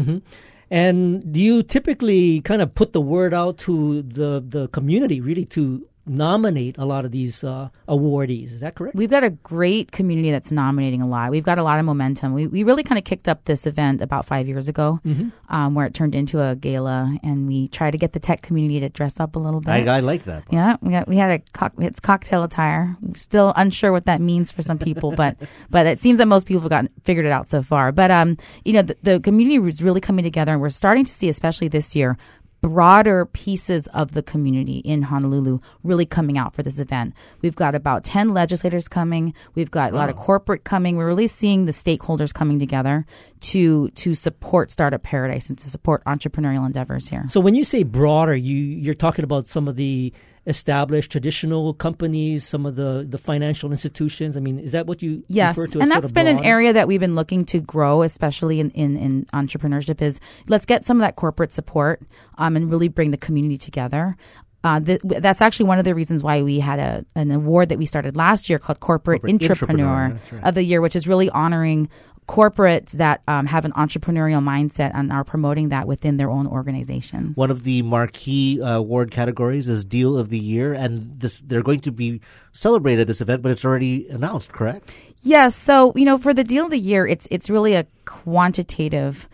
and 0.71 1.33
do 1.33 1.39
you 1.39 1.63
typically 1.63 2.41
kind 2.41 2.63
of 2.63 2.75
put 2.75 2.93
the 2.95 3.01
word 3.01 3.35
out 3.35 3.59
to 3.59 4.03
the 4.03 4.43
the 4.47 4.69
community 4.69 5.21
really 5.21 5.45
to 5.45 5.87
nominate 6.07 6.77
a 6.79 6.85
lot 6.85 7.05
of 7.05 7.13
these 7.13 7.45
uh, 7.45 7.69
awardees? 7.89 8.53
Is 8.53 8.61
that 8.61 8.75
correct? 8.75 8.97
We've 8.97 9.11
got 9.11 9.25
a 9.25 9.31
great 9.31 9.93
community 9.93 10.31
that's 10.31 10.51
nominating 10.51 11.01
a 11.01 11.07
lot. 11.07 11.31
We've 11.31 11.45
got 11.45 11.59
a 11.59 11.63
lot 11.63 11.79
of 11.79 11.85
momentum. 11.85 12.33
We, 12.35 12.47
we 12.47 12.65
really 12.65 12.83
kind 12.83 12.99
of 12.99 13.05
kicked 13.05 13.29
up 13.29 13.45
this 13.45 13.67
event 13.67 14.01
about 14.01 14.27
five 14.27 14.49
years 14.49 14.69
ago, 14.69 15.01
um, 15.49 15.75
where 15.75 15.87
it 15.87 15.95
turned 15.95 16.15
into 16.15 16.41
a 16.41 16.57
gala, 16.57 17.17
and 17.23 17.47
we 17.47 17.69
tried 17.69 17.93
to 17.93 17.99
get 17.99 18.13
the 18.13 18.21
tech 18.21 18.43
community 18.43 18.81
to 18.81 18.89
dress 18.89 19.21
up 19.21 19.37
a 19.37 19.39
little 19.39 19.61
bit. 19.61 19.89
I, 19.89 19.97
I 19.97 20.01
like 20.01 20.25
that. 20.25 20.47
part. 20.47 20.53
Yeah, 20.53 20.77
we 20.81 20.91
got 20.91 21.09
we 21.09 21.17
had 21.17 21.31
a 21.31 21.39
cock, 21.53 21.73
it's 21.79 22.01
cocktail 22.01 22.43
attire. 22.43 22.97
We're 23.01 23.15
still 23.15 23.53
unsure 23.57 23.93
what 23.93 24.07
that 24.07 24.21
means 24.21 24.51
for 24.51 24.63
some 24.63 24.79
people, 24.79 25.13
but 25.17 25.37
but 25.71 25.87
it 25.87 26.01
seems 26.01 26.19
that 26.19 26.27
most 26.27 26.47
people 26.47 26.63
have 26.63 26.71
gotten 26.71 26.91
figured 27.05 27.27
it 27.27 27.33
out 27.33 27.49
so 27.49 27.63
far. 27.63 27.93
But 27.93 28.11
um, 28.11 28.37
you 28.65 28.73
know, 28.73 28.83
the, 28.83 28.97
the 29.03 29.21
community 29.21 29.57
is 29.69 29.83
really 29.83 30.01
coming 30.01 30.25
together, 30.25 30.53
and 30.53 30.61
we're 30.61 30.71
starting 30.71 31.05
to 31.05 31.13
see, 31.13 31.29
especially 31.29 31.69
this 31.69 31.95
year, 31.95 32.17
broader 32.63 33.27
pieces 33.27 33.89
of 33.89 34.13
the 34.13 34.23
community 34.23 34.79
in 34.79 35.03
Honolulu 35.03 35.59
really 35.83 36.07
coming 36.07 36.39
out 36.39 36.55
for 36.55 36.63
this 36.63 36.79
event. 36.79 37.13
We've 37.43 37.57
got 37.57 37.75
about 37.75 38.05
10 38.05 38.33
legislators 38.33 38.89
coming. 38.89 39.35
We've 39.55 39.71
got 39.71 39.93
a 39.93 39.97
lot 39.97 40.09
of 40.09 40.17
corporate 40.17 40.65
coming. 40.65 40.97
We're 40.97 41.07
really 41.07 41.27
seeing 41.27 41.67
the 41.67 41.73
stakeholders 41.73 42.33
coming 42.33 42.59
together 42.59 43.05
to 43.41 43.89
to 43.91 44.15
support 44.15 44.71
Startup 44.71 45.03
Paradise 45.03 45.49
and 45.49 45.59
to 45.59 45.69
support 45.69 46.05
entrepreneurial 46.05 46.65
endeavors 46.65 47.09
here. 47.09 47.27
So 47.29 47.41
when 47.41 47.55
you 47.55 47.65
say 47.65 47.83
broader, 47.83 48.35
you 48.35 48.57
you're 48.57 48.95
talking 48.95 49.25
about 49.25 49.49
some 49.49 49.67
of 49.67 49.77
the 49.77 50.13
established 50.47 51.13
traditional 51.13 51.73
companies, 51.75 52.47
some 52.47 52.67
of 52.67 52.75
the, 52.75 53.07
the 53.09 53.19
financial 53.19 53.71
institutions. 53.71 54.37
I 54.37 54.41
mean, 54.41 54.59
is 54.59 54.73
that 54.73 54.87
what 54.87 55.03
you 55.03 55.23
Yes, 55.29 55.57
refer 55.57 55.73
to? 55.73 55.79
as 55.79 55.83
and 55.83 55.91
that's 55.91 56.13
been 56.13 56.27
an 56.27 56.45
area 56.45 56.73
that 56.73 56.89
we've 56.89 57.01
been 57.01 57.15
looking 57.15 57.45
to 57.47 57.61
grow, 57.61 58.03
especially 58.03 58.59
in, 58.59 58.71
in, 58.71 58.97
in 58.97 59.25
entrepreneurship. 59.27 60.03
Is 60.03 60.21
let's 60.49 60.67
get 60.67 60.85
some 60.85 60.97
of 60.97 61.03
that 61.03 61.17
corporate 61.17 61.53
support 61.53 62.03
um, 62.39 62.57
and 62.57 62.71
really 62.71 62.89
bring 62.89 63.13
the 63.13 63.17
community 63.17 63.57
together. 63.57 64.17
Uh, 64.65 64.79
th- 64.79 65.01
that's 65.03 65.43
actually 65.43 65.67
one 65.67 65.79
of 65.79 65.85
the 65.85 65.95
reasons 65.95 66.23
why 66.23 66.41
we 66.41 66.61
had 66.61 66.79
a 66.79 67.05
an 67.17 67.33
award 67.33 67.69
that 67.69 67.79
we 67.79 67.87
started 67.87 68.17
last 68.17 68.49
year 68.49 68.59
called 68.59 68.79
Corporate, 68.79 69.23
Corporate 69.23 69.43
Entrepreneur, 69.43 70.05
Entrepreneur, 70.05 70.21
right. 70.39 70.49
of 70.49 70.55
the 70.55 70.63
Year, 70.63 70.81
which 70.81 70.95
is 70.95 71.09
really 71.09 71.29
honoring 71.31 71.89
corporates 72.29 72.93
that 72.93 73.23
um, 73.27 73.47
have 73.47 73.65
an 73.65 73.73
entrepreneurial 73.73 74.43
mindset 74.43 74.93
and 74.95 75.13
are 75.13 75.25
promoting 75.25 75.71
that 75.71 75.87
within 75.87 76.17
their 76.17 76.31
own 76.31 76.47
organizations. 76.47 77.37
One 77.37 77.51
of 77.51 77.65
the 77.65 77.83
marquee 77.83 78.61
uh, 78.61 78.77
award 78.77 79.11
categories 79.11 79.69
is 79.69 79.85
Deal 79.85 80.17
of 80.17 80.29
the 80.29 80.39
Year, 80.39 80.73
and 80.73 81.19
this, 81.21 81.43
they're 81.45 81.63
going 81.63 81.81
to 81.81 81.93
be 81.93 82.21
celebrate 82.53 82.99
at 82.99 83.07
this 83.07 83.21
event, 83.21 83.43
but 83.43 83.53
it's 83.53 83.65
already 83.65 84.09
announced, 84.09 84.53
correct? 84.53 84.93
Yes. 85.25 85.55
So, 85.55 85.93
you 85.95 86.05
know, 86.05 86.19
for 86.19 86.35
the 86.35 86.43
deal 86.43 86.65
of 86.65 86.71
the 86.71 86.79
year, 86.79 87.07
it's 87.07 87.29
it's 87.31 87.49
really 87.49 87.75
a 87.75 87.87
quantitative 88.05 89.29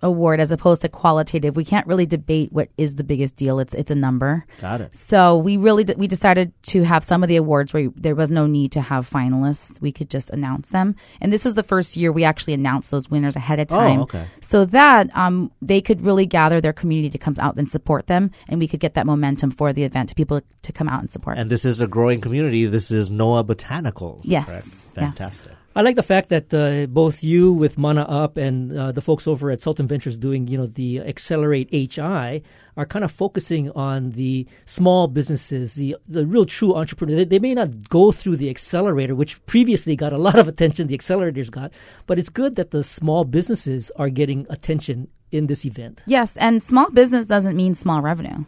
award 0.00 0.40
as 0.40 0.50
opposed 0.50 0.80
to 0.82 0.88
qualitative. 0.88 1.56
We 1.56 1.64
can't 1.64 1.86
really 1.86 2.06
debate 2.06 2.50
what 2.50 2.68
is 2.78 2.94
the 2.94 3.04
biggest 3.04 3.36
deal. 3.36 3.58
It's 3.58 3.74
it's 3.74 3.90
a 3.90 3.94
number. 3.94 4.46
Got 4.62 4.80
it. 4.80 4.96
So 4.96 5.36
we 5.36 5.58
really 5.58 5.84
we 5.98 6.06
decided 6.06 6.52
to 6.64 6.82
have 6.84 7.04
some 7.04 7.22
of 7.22 7.28
the 7.28 7.36
awards 7.36 7.74
where 7.74 7.90
there 7.94 8.14
was 8.14 8.30
no 8.30 8.46
need 8.46 8.72
to 8.72 8.80
have 8.80 9.08
finalists. 9.08 9.80
We 9.82 9.92
could 9.92 10.08
just 10.08 10.30
announce 10.30 10.70
them. 10.70 10.96
And 11.20 11.30
this 11.30 11.44
is 11.44 11.54
the 11.54 11.62
first 11.62 11.94
year 11.94 12.10
we 12.10 12.24
actually 12.24 12.54
announced 12.54 12.90
those 12.90 13.10
winners 13.10 13.36
ahead 13.36 13.60
of 13.60 13.68
time. 13.68 14.00
okay. 14.00 14.24
So 14.40 14.64
that 14.66 15.14
um, 15.14 15.50
they 15.60 15.82
could 15.82 16.04
really 16.04 16.24
gather 16.24 16.60
their 16.62 16.72
community 16.72 17.10
to 17.10 17.18
come 17.18 17.34
out 17.38 17.56
and 17.56 17.68
support 17.68 18.06
them, 18.06 18.30
and 18.48 18.58
we 18.58 18.66
could 18.66 18.80
get 18.80 18.94
that 18.94 19.06
momentum 19.06 19.50
for 19.50 19.74
the 19.74 19.84
event 19.84 20.08
to 20.08 20.14
people 20.14 20.40
to 20.62 20.72
come 20.72 20.88
out 20.88 21.00
and 21.00 21.12
support. 21.12 21.36
And 21.36 21.50
this 21.50 21.66
is 21.66 21.82
a 21.82 21.86
growing 21.86 22.22
community. 22.22 22.63
This 22.70 22.90
is 22.90 23.10
Noa 23.10 23.44
Botanicals. 23.44 24.22
Yes. 24.24 24.46
correct? 24.46 24.66
Yes. 24.66 24.92
Fantastic. 24.94 25.52
I 25.76 25.82
like 25.82 25.96
the 25.96 26.04
fact 26.04 26.28
that 26.28 26.54
uh, 26.54 26.86
both 26.86 27.24
you 27.24 27.52
with 27.52 27.76
Mana 27.76 28.02
Up 28.02 28.36
and 28.36 28.78
uh, 28.78 28.92
the 28.92 29.00
folks 29.00 29.26
over 29.26 29.50
at 29.50 29.60
Sultan 29.60 29.88
Ventures 29.88 30.16
doing, 30.16 30.46
you 30.46 30.56
know, 30.56 30.66
the 30.66 31.00
Accelerate 31.00 31.68
HI 31.72 32.42
are 32.76 32.86
kind 32.86 33.04
of 33.04 33.10
focusing 33.10 33.72
on 33.72 34.12
the 34.12 34.46
small 34.66 35.08
businesses, 35.08 35.74
the 35.74 35.96
the 36.06 36.26
real 36.26 36.46
true 36.46 36.76
entrepreneur. 36.76 37.16
They, 37.16 37.24
they 37.24 37.38
may 37.40 37.54
not 37.54 37.88
go 37.88 38.12
through 38.12 38.36
the 38.36 38.50
accelerator, 38.50 39.16
which 39.16 39.44
previously 39.46 39.96
got 39.96 40.12
a 40.12 40.18
lot 40.18 40.38
of 40.38 40.46
attention. 40.46 40.86
The 40.86 40.96
accelerators 40.96 41.50
got, 41.50 41.72
but 42.06 42.20
it's 42.20 42.28
good 42.28 42.54
that 42.54 42.70
the 42.70 42.84
small 42.84 43.24
businesses 43.24 43.90
are 43.96 44.10
getting 44.10 44.46
attention 44.50 45.08
in 45.32 45.48
this 45.48 45.64
event. 45.64 46.04
Yes, 46.06 46.36
and 46.36 46.62
small 46.62 46.88
business 46.90 47.26
doesn't 47.26 47.56
mean 47.56 47.74
small 47.74 48.00
revenue. 48.00 48.44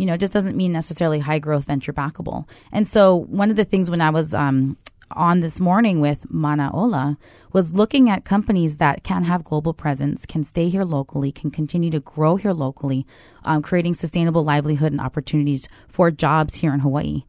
You 0.00 0.06
know, 0.06 0.14
it 0.14 0.20
just 0.20 0.32
doesn't 0.32 0.56
mean 0.56 0.72
necessarily 0.72 1.18
high 1.18 1.38
growth 1.38 1.64
venture 1.64 1.92
backable. 1.92 2.48
And 2.72 2.86
so, 2.86 3.14
one 3.14 3.50
of 3.50 3.56
the 3.56 3.64
things 3.64 3.90
when 3.90 4.00
I 4.00 4.10
was 4.10 4.34
um, 4.34 4.76
on 5.12 5.40
this 5.40 5.60
morning 5.60 6.00
with 6.00 6.30
Mana 6.30 6.70
Ola 6.72 7.18
was 7.52 7.72
looking 7.72 8.10
at 8.10 8.24
companies 8.24 8.76
that 8.76 9.02
can 9.02 9.24
have 9.24 9.44
global 9.44 9.72
presence, 9.72 10.26
can 10.26 10.44
stay 10.44 10.68
here 10.68 10.84
locally, 10.84 11.32
can 11.32 11.50
continue 11.50 11.90
to 11.90 12.00
grow 12.00 12.36
here 12.36 12.52
locally, 12.52 13.06
um, 13.44 13.62
creating 13.62 13.94
sustainable 13.94 14.44
livelihood 14.44 14.92
and 14.92 15.00
opportunities 15.00 15.68
for 15.88 16.10
jobs 16.10 16.56
here 16.56 16.74
in 16.74 16.80
Hawaii. 16.80 17.24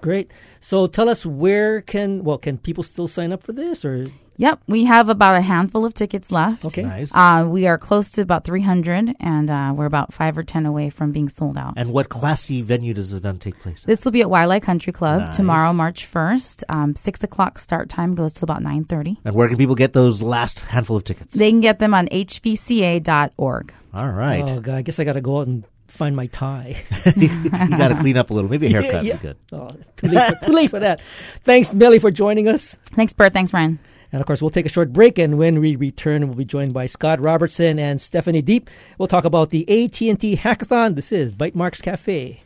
Great. 0.00 0.30
So 0.60 0.86
tell 0.86 1.08
us 1.08 1.24
where 1.26 1.80
can 1.80 2.22
well 2.24 2.38
can 2.38 2.58
people 2.58 2.82
still 2.84 3.08
sign 3.08 3.32
up 3.32 3.42
for 3.42 3.52
this 3.52 3.84
or 3.84 4.04
Yep, 4.38 4.60
we 4.66 4.84
have 4.84 5.08
about 5.08 5.36
a 5.36 5.40
handful 5.40 5.86
of 5.86 5.94
tickets 5.94 6.30
left. 6.30 6.62
okay? 6.66 6.82
Nice. 6.82 7.10
Uh, 7.14 7.46
we 7.48 7.66
are 7.66 7.78
close 7.78 8.10
to 8.10 8.20
about 8.20 8.44
300, 8.44 9.14
and 9.18 9.48
uh, 9.48 9.72
we're 9.74 9.86
about 9.86 10.12
five 10.12 10.36
or 10.36 10.42
10 10.42 10.66
away 10.66 10.90
from 10.90 11.10
being 11.10 11.30
sold 11.30 11.56
out. 11.56 11.72
And 11.78 11.88
what 11.90 12.10
classy 12.10 12.60
venue 12.60 12.92
does 12.92 13.12
the 13.12 13.16
event 13.16 13.40
take 13.40 13.58
place 13.60 13.84
at? 13.84 13.86
This 13.86 14.04
will 14.04 14.12
be 14.12 14.20
at 14.20 14.26
Waialae 14.26 14.60
Country 14.60 14.92
Club 14.92 15.22
Nice. 15.22 15.36
tomorrow, 15.38 15.72
March 15.72 16.06
1st. 16.12 16.64
Um, 16.68 16.94
6 16.94 17.24
o'clock 17.24 17.58
start 17.58 17.88
time 17.88 18.14
goes 18.14 18.34
to 18.34 18.44
about 18.44 18.62
9.30. 18.62 19.16
And 19.24 19.34
where 19.34 19.48
can 19.48 19.56
people 19.56 19.74
get 19.74 19.94
those 19.94 20.20
last 20.20 20.60
handful 20.60 20.98
of 20.98 21.04
tickets? 21.04 21.34
They 21.34 21.48
can 21.48 21.60
get 21.60 21.78
them 21.78 21.94
on 21.94 22.06
hvca.org. 22.08 23.72
All 23.94 24.10
right. 24.10 24.44
Oh 24.46 24.60
god, 24.60 24.74
I 24.74 24.82
guess 24.82 24.98
I 24.98 25.04
got 25.04 25.14
to 25.14 25.22
go 25.22 25.38
out 25.40 25.46
and 25.46 25.64
find 25.96 26.14
my 26.14 26.26
tie. 26.26 26.76
you 27.16 27.50
got 27.50 27.88
to 27.88 27.96
clean 27.96 28.16
up 28.16 28.30
a 28.30 28.34
little. 28.34 28.50
Maybe 28.50 28.66
a 28.66 28.70
haircut 28.70 29.04
Yeah, 29.04 29.14
would 29.14 29.22
be 29.22 29.28
good. 29.28 29.36
Oh, 29.52 29.70
too 29.96 30.08
late, 30.08 30.38
for, 30.38 30.46
too 30.46 30.52
late 30.52 30.70
for 30.70 30.80
that. 30.80 31.00
Thanks, 31.44 31.72
Melly, 31.72 31.98
for 31.98 32.10
joining 32.10 32.48
us. 32.48 32.76
Thanks, 32.94 33.12
Burt. 33.12 33.32
Thanks, 33.32 33.52
Ryan. 33.52 33.78
And 34.12 34.20
of 34.20 34.26
course, 34.26 34.40
we'll 34.40 34.50
take 34.50 34.66
a 34.66 34.70
short 34.70 34.92
break, 34.92 35.18
and 35.18 35.36
when 35.36 35.60
we 35.60 35.76
return, 35.76 36.26
we'll 36.26 36.36
be 36.36 36.44
joined 36.44 36.72
by 36.72 36.86
Scott 36.86 37.20
Robertson 37.20 37.78
and 37.78 38.00
Stephanie 38.00 38.42
Deep. 38.42 38.70
We'll 38.98 39.08
talk 39.08 39.24
about 39.24 39.50
the 39.50 39.62
AT&T 39.68 40.36
Hackathon. 40.36 40.94
This 40.94 41.10
is 41.10 41.34
Bytemarks 41.34 41.82
Cafe. 41.82 42.42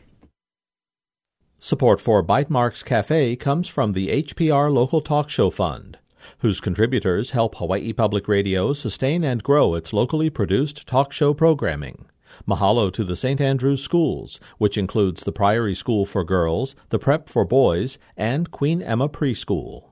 Support 1.59 2.01
for 2.01 2.25
Bytemarks 2.25 2.83
Cafe 2.83 3.37
comes 3.37 3.69
from 3.69 3.93
the 3.93 4.09
HPR 4.09 4.73
Local 4.73 5.03
Talk 5.03 5.29
Show 5.29 5.51
Fund, 5.51 5.99
whose 6.39 6.59
contributors 6.59 7.31
help 7.31 7.57
Hawaii 7.57 7.93
Public 7.93 8.29
Radio 8.29 8.73
sustain 8.73 9.23
and 9.23 9.43
grow 9.43 9.75
its 9.75 9.93
locally 9.93 10.31
produced 10.31 10.87
talk 10.87 11.13
show 11.13 11.35
programming. 11.35 12.07
Mahalo 12.49 12.93
to 12.93 13.05
the 13.05 13.17
St. 13.17 13.41
Andrews 13.41 13.83
Schools, 13.83 14.41
which 14.59 14.79
includes 14.79 15.25
the 15.25 15.33
Priory 15.33 15.75
School 15.75 16.07
for 16.07 16.25
Girls, 16.25 16.75
the 16.91 16.99
Prep 16.99 17.29
for 17.29 17.45
Boys, 17.45 17.99
and 18.17 18.51
Queen 18.51 18.83
Emma 18.83 19.09
Preschool. 19.09 19.91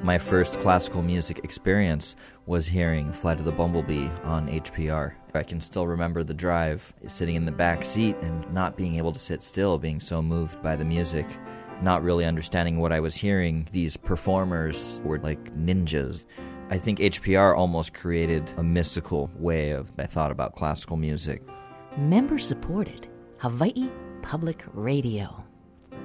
My 0.00 0.16
first 0.16 0.58
classical 0.60 1.02
music 1.02 1.40
experience 1.44 2.16
was 2.46 2.66
hearing 2.66 3.12
Flight 3.12 3.38
of 3.38 3.44
the 3.44 3.52
Bumblebee 3.52 4.08
on 4.22 4.48
HPR. 4.48 5.12
I 5.34 5.42
can 5.42 5.60
still 5.60 5.86
remember 5.86 6.22
the 6.22 6.32
drive, 6.32 6.92
sitting 7.06 7.36
in 7.36 7.44
the 7.44 7.52
back 7.52 7.84
seat 7.84 8.16
and 8.22 8.50
not 8.52 8.76
being 8.76 8.96
able 8.96 9.12
to 9.12 9.18
sit 9.18 9.42
still, 9.42 9.78
being 9.78 10.00
so 10.00 10.22
moved 10.22 10.62
by 10.62 10.74
the 10.74 10.84
music, 10.84 11.26
not 11.82 12.02
really 12.02 12.24
understanding 12.24 12.78
what 12.78 12.92
I 12.92 13.00
was 13.00 13.14
hearing. 13.14 13.68
These 13.72 13.96
performers 13.96 15.02
were 15.04 15.18
like 15.18 15.54
ninjas. 15.54 16.24
I 16.74 16.78
think 16.78 16.98
HPR 16.98 17.56
almost 17.56 17.94
created 17.94 18.50
a 18.56 18.64
mystical 18.64 19.30
way 19.36 19.70
of 19.70 19.92
I 19.96 20.06
thought 20.06 20.32
about 20.32 20.56
classical 20.56 20.96
music. 20.96 21.40
Member 21.96 22.36
supported 22.36 23.06
Hawaii 23.38 23.88
Public 24.22 24.64
Radio. 24.72 25.44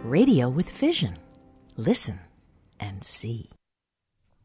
Radio 0.03 0.47
with 0.47 0.69
vision. 0.69 1.17
Listen 1.75 2.19
and 2.79 3.03
see. 3.03 3.49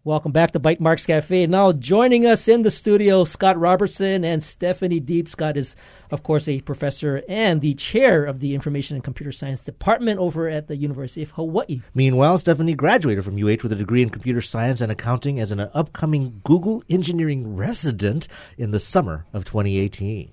Welcome 0.07 0.33
back 0.33 0.51
to 0.51 0.61
Bytemarks 0.61 1.07
Cafe. 1.07 1.47
Now 1.47 1.73
joining 1.73 2.27
us 2.27 2.47
in 2.47 2.61
the 2.61 2.71
studio, 2.71 3.25
Scott 3.25 3.59
Robertson 3.59 4.23
and 4.23 4.45
Stephanie 4.45 5.01
Deep. 5.01 5.31
Scott 5.31 5.57
is, 5.57 5.75
of 6.11 6.23
course, 6.23 6.47
a 6.47 6.61
professor 6.61 7.23
and 7.27 7.63
the 7.63 7.73
chair 7.73 8.27
of 8.27 8.41
the 8.41 8.55
Information 8.55 8.97
and 8.97 9.03
Computer 9.03 9.33
Science 9.33 9.63
Department 9.63 10.21
over 10.21 10.47
at 10.47 10.69
the 10.69 10.77
University 10.77 11.23
of 11.23 11.31
Hawaii. 11.31 11.81
Meanwhile, 11.95 12.37
Stephanie 12.37 12.75
graduated 12.75 13.25
from 13.25 13.43
UH 13.43 13.63
with 13.63 13.73
a 13.73 13.77
degree 13.77 14.03
in 14.03 14.11
computer 14.11 14.43
science 14.43 14.83
and 14.83 14.93
accounting 14.93 15.41
as 15.41 15.51
an 15.51 15.61
upcoming 15.73 16.43
Google 16.45 16.85
engineering 16.91 17.57
resident 17.57 18.29
in 18.59 18.73
the 18.73 18.81
summer 18.81 19.25
of 19.33 19.47
2018. 19.47 20.31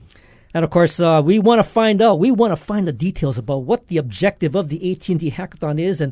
And 0.53 0.65
of 0.65 0.69
course, 0.69 0.99
uh, 0.99 1.21
we 1.23 1.39
want 1.39 1.59
to 1.59 1.63
find 1.63 2.01
out. 2.01 2.19
We 2.19 2.29
want 2.29 2.51
to 2.51 2.61
find 2.61 2.85
the 2.85 2.91
details 2.91 3.37
about 3.37 3.59
what 3.59 3.87
the 3.87 3.99
objective 3.99 4.53
of 4.53 4.67
the 4.67 4.91
AT&T 4.91 5.31
Hackathon 5.31 5.79
is, 5.79 6.01
and 6.01 6.11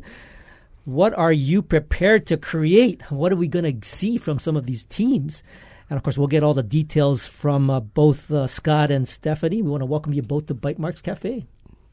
what 0.84 1.12
are 1.16 1.32
you 1.32 1.62
prepared 1.62 2.26
to 2.28 2.36
create? 2.36 3.02
What 3.10 3.32
are 3.32 3.36
we 3.36 3.48
going 3.48 3.80
to 3.80 3.88
see 3.88 4.16
from 4.18 4.38
some 4.38 4.56
of 4.56 4.66
these 4.66 4.84
teams? 4.84 5.42
And 5.88 5.96
of 5.96 6.02
course, 6.02 6.16
we'll 6.16 6.28
get 6.28 6.42
all 6.44 6.54
the 6.54 6.62
details 6.62 7.26
from 7.26 7.68
uh, 7.68 7.80
both 7.80 8.30
uh, 8.30 8.46
Scott 8.46 8.90
and 8.90 9.08
Stephanie. 9.08 9.60
We 9.62 9.70
want 9.70 9.80
to 9.82 9.86
welcome 9.86 10.12
you 10.12 10.22
both 10.22 10.46
to 10.46 10.54
Bytemarks 10.54 11.02
Cafe. 11.02 11.46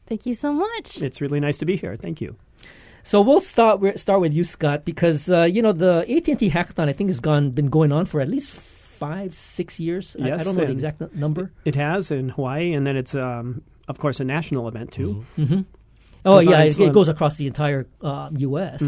Thank 0.06 0.24
you 0.24 0.34
so 0.34 0.52
much. 0.52 1.02
It's 1.02 1.20
really 1.20 1.40
nice 1.40 1.58
to 1.58 1.66
be 1.66 1.76
here. 1.76 1.96
Thank 1.96 2.20
you. 2.20 2.36
So 3.02 3.20
we'll 3.22 3.40
start 3.40 3.80
with, 3.80 3.98
start 3.98 4.20
with 4.20 4.32
you, 4.32 4.44
Scott, 4.44 4.84
because 4.84 5.28
uh, 5.28 5.42
you 5.44 5.62
know 5.62 5.72
the 5.72 6.04
AT 6.08 6.28
and 6.28 6.38
T 6.38 6.50
Hackathon. 6.50 6.88
I 6.88 6.92
think 6.92 7.08
has 7.10 7.20
gone 7.20 7.50
been 7.50 7.70
going 7.70 7.90
on 7.92 8.06
for 8.06 8.20
at 8.20 8.28
least 8.28 8.52
five, 8.52 9.34
six 9.34 9.78
years. 9.80 10.16
I- 10.20 10.26
I, 10.26 10.44
don't 10.44 10.56
know 10.56 10.64
the 10.66 10.72
exact 10.72 11.02
n- 11.02 11.10
number. 11.14 11.52
It 11.64 11.74
has 11.74 12.10
in 12.10 12.28
Hawaii, 12.30 12.72
and 12.74 12.86
then 12.86 12.96
it's, 12.96 13.14
um, 13.14 13.62
of 13.88 13.98
course, 13.98 14.20
a 14.20 14.24
national 14.24 14.68
event 14.68 14.92
too. 14.92 15.24
Oh 16.24 16.40
yeah, 16.40 16.62
it, 16.62 16.78
it 16.78 16.92
goes 16.92 17.08
across 17.08 17.36
the 17.36 17.46
entire 17.46 17.86
um, 18.02 18.36
U.S. 18.36 18.82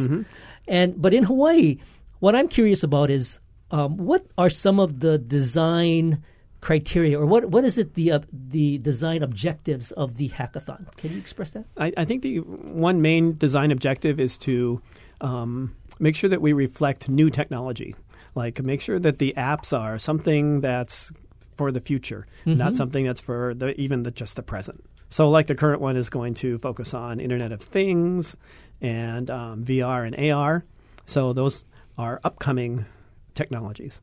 And 0.68 1.00
but 1.00 1.14
in 1.14 1.24
Hawaii, 1.24 1.78
what 2.20 2.34
I'm 2.36 2.48
curious 2.48 2.82
about 2.82 3.10
is 3.10 3.38
um, 3.70 3.96
what 3.96 4.26
are 4.38 4.50
some 4.50 4.78
of 4.78 5.00
the 5.00 5.18
design 5.18 6.22
criteria, 6.60 7.18
or 7.18 7.26
what 7.26 7.46
what 7.46 7.64
is 7.64 7.78
it 7.78 7.94
the 7.94 8.12
uh, 8.12 8.20
the 8.32 8.78
design 8.78 9.22
objectives 9.22 9.92
of 9.92 10.16
the 10.16 10.28
hackathon? 10.30 10.94
Can 10.96 11.12
you 11.12 11.18
express 11.18 11.52
that? 11.52 11.64
I, 11.76 11.92
I 11.96 12.04
think 12.04 12.22
the 12.22 12.38
one 12.38 13.00
main 13.00 13.36
design 13.36 13.70
objective 13.70 14.20
is 14.20 14.36
to 14.38 14.80
um, 15.20 15.74
make 15.98 16.16
sure 16.16 16.30
that 16.30 16.42
we 16.42 16.52
reflect 16.52 17.08
new 17.08 17.30
technology. 17.30 17.94
Like 18.34 18.62
make 18.62 18.80
sure 18.80 18.98
that 18.98 19.18
the 19.18 19.34
apps 19.36 19.76
are 19.76 19.98
something 19.98 20.60
that's 20.60 21.12
for 21.54 21.72
the 21.72 21.80
future, 21.80 22.26
not 22.46 22.76
something 22.76 23.04
that's 23.04 23.20
for 23.20 23.54
the, 23.54 23.78
even 23.78 24.02
the, 24.02 24.10
just 24.10 24.36
the 24.36 24.42
present. 24.42 24.82
So, 25.10 25.28
like 25.28 25.48
the 25.48 25.54
current 25.54 25.80
one 25.80 25.96
is 25.96 26.08
going 26.08 26.34
to 26.34 26.56
focus 26.58 26.94
on 26.94 27.20
Internet 27.20 27.52
of 27.52 27.60
Things 27.60 28.36
and 28.80 29.30
um, 29.30 29.64
VR 29.64 30.06
and 30.06 30.32
AR. 30.32 30.64
So 31.04 31.32
those 31.32 31.64
are 31.98 32.20
upcoming 32.24 32.86
technologies. 33.34 34.00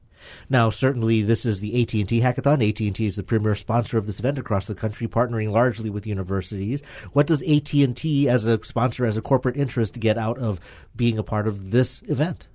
Now, 0.50 0.70
certainly, 0.70 1.22
this 1.22 1.46
is 1.46 1.60
the 1.60 1.82
AT 1.82 1.94
and 1.94 2.10
T 2.10 2.22
Hackathon. 2.22 2.68
AT 2.68 2.80
and 2.80 2.96
T 2.96 3.06
is 3.06 3.16
the 3.16 3.24
premier 3.24 3.56
sponsor 3.56 3.98
of 3.98 4.06
this 4.06 4.20
event 4.20 4.38
across 4.38 4.66
the 4.66 4.76
country, 4.76 5.08
partnering 5.08 5.52
largely 5.52 5.90
with 5.90 6.08
universities. 6.08 6.82
What 7.14 7.28
does 7.28 7.42
AT 7.44 7.72
and 7.74 7.96
T, 7.96 8.28
as 8.28 8.46
a 8.46 8.64
sponsor, 8.66 9.06
as 9.06 9.16
a 9.16 9.22
corporate 9.22 9.58
interest, 9.58 10.00
get 10.00 10.18
out 10.18 10.38
of 10.40 10.60
being 10.96 11.18
a 11.18 11.24
part 11.24 11.48
of 11.48 11.72
this 11.72 12.02
event? 12.08 12.48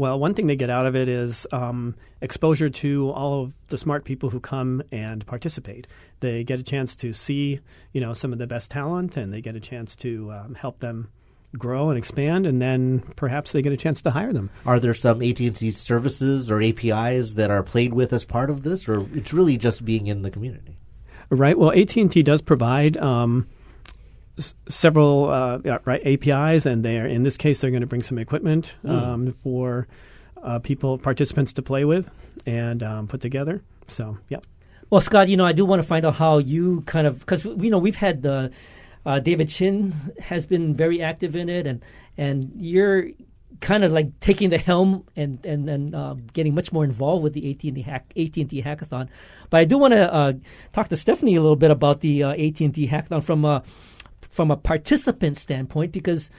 Well, 0.00 0.18
one 0.18 0.32
thing 0.32 0.46
they 0.46 0.56
get 0.56 0.70
out 0.70 0.86
of 0.86 0.96
it 0.96 1.10
is 1.10 1.46
um, 1.52 1.94
exposure 2.22 2.70
to 2.70 3.10
all 3.10 3.42
of 3.42 3.54
the 3.68 3.76
smart 3.76 4.04
people 4.04 4.30
who 4.30 4.40
come 4.40 4.82
and 4.90 5.26
participate. 5.26 5.86
They 6.20 6.42
get 6.42 6.58
a 6.58 6.62
chance 6.62 6.96
to 6.96 7.12
see, 7.12 7.60
you 7.92 8.00
know, 8.00 8.14
some 8.14 8.32
of 8.32 8.38
the 8.38 8.46
best 8.46 8.70
talent, 8.70 9.18
and 9.18 9.30
they 9.30 9.42
get 9.42 9.56
a 9.56 9.60
chance 9.60 9.94
to 9.96 10.32
um, 10.32 10.54
help 10.54 10.78
them 10.78 11.10
grow 11.58 11.90
and 11.90 11.98
expand, 11.98 12.46
and 12.46 12.62
then 12.62 13.00
perhaps 13.14 13.52
they 13.52 13.60
get 13.60 13.74
a 13.74 13.76
chance 13.76 14.00
to 14.00 14.10
hire 14.12 14.32
them. 14.32 14.48
Are 14.64 14.80
there 14.80 14.94
some 14.94 15.20
AT 15.20 15.38
and 15.38 15.54
T 15.54 15.70
services 15.70 16.50
or 16.50 16.62
APIs 16.62 17.34
that 17.34 17.50
are 17.50 17.62
played 17.62 17.92
with 17.92 18.14
as 18.14 18.24
part 18.24 18.48
of 18.48 18.62
this, 18.62 18.88
or 18.88 19.06
it's 19.14 19.34
really 19.34 19.58
just 19.58 19.84
being 19.84 20.06
in 20.06 20.22
the 20.22 20.30
community? 20.30 20.78
Right. 21.28 21.58
Well, 21.58 21.78
AT 21.78 21.94
and 21.96 22.10
T 22.10 22.22
does 22.22 22.40
provide 22.40 22.96
um, 22.96 23.48
s- 24.40 24.54
several 24.68 25.30
uh, 25.30 25.78
right 25.84 26.00
APIs, 26.04 26.66
and 26.66 26.84
they're 26.84 27.06
in 27.06 27.22
this 27.22 27.36
case 27.36 27.60
they're 27.60 27.70
going 27.70 27.80
to 27.82 27.86
bring 27.86 28.02
some 28.02 28.18
equipment 28.18 28.74
um, 28.84 29.32
for 29.32 29.86
uh, 30.42 30.58
people 30.58 30.98
participants 30.98 31.52
to 31.54 31.62
play 31.62 31.84
with 31.84 32.10
and 32.46 32.82
um, 32.82 33.06
put 33.06 33.20
together. 33.20 33.62
So 33.86 34.18
yeah. 34.28 34.38
Well, 34.90 35.00
Scott, 35.00 35.28
you 35.28 35.36
know, 35.36 35.44
I 35.46 35.52
do 35.52 35.64
want 35.64 35.80
to 35.80 35.86
find 35.86 36.04
out 36.04 36.16
how 36.16 36.38
you 36.38 36.80
kind 36.82 37.06
of 37.06 37.20
because 37.20 37.44
you 37.44 37.70
know 37.70 37.78
we've 37.78 37.96
had 37.96 38.22
the 38.22 38.50
uh, 39.06 39.20
David 39.20 39.48
Chin 39.48 39.94
has 40.20 40.46
been 40.46 40.74
very 40.74 41.00
active 41.00 41.36
in 41.36 41.48
it, 41.48 41.66
and 41.66 41.82
and 42.18 42.50
you're 42.56 43.10
kind 43.60 43.84
of 43.84 43.92
like 43.92 44.18
taking 44.20 44.50
the 44.50 44.58
helm 44.58 45.04
and 45.16 45.44
and 45.44 45.68
and 45.68 45.94
uh, 45.94 46.14
getting 46.32 46.54
much 46.54 46.72
more 46.72 46.82
involved 46.84 47.22
with 47.22 47.34
the 47.34 47.50
AT 47.50 47.62
and 47.64 47.76
T 47.76 47.82
hack 47.82 48.12
AT 48.16 48.36
and 48.36 48.50
T 48.50 48.62
hackathon. 48.62 49.08
But 49.50 49.60
I 49.60 49.64
do 49.64 49.78
want 49.78 49.92
to 49.92 50.12
uh, 50.12 50.32
talk 50.72 50.88
to 50.88 50.96
Stephanie 50.96 51.36
a 51.36 51.40
little 51.40 51.56
bit 51.56 51.70
about 51.70 52.00
the 52.00 52.22
uh, 52.24 52.30
AT 52.32 52.60
and 52.60 52.74
T 52.74 52.88
hackathon 52.88 53.22
from 53.22 53.44
from 54.30 54.50
a 54.50 54.56
participant 54.56 55.36
standpoint 55.36 55.92
because. 55.92 56.30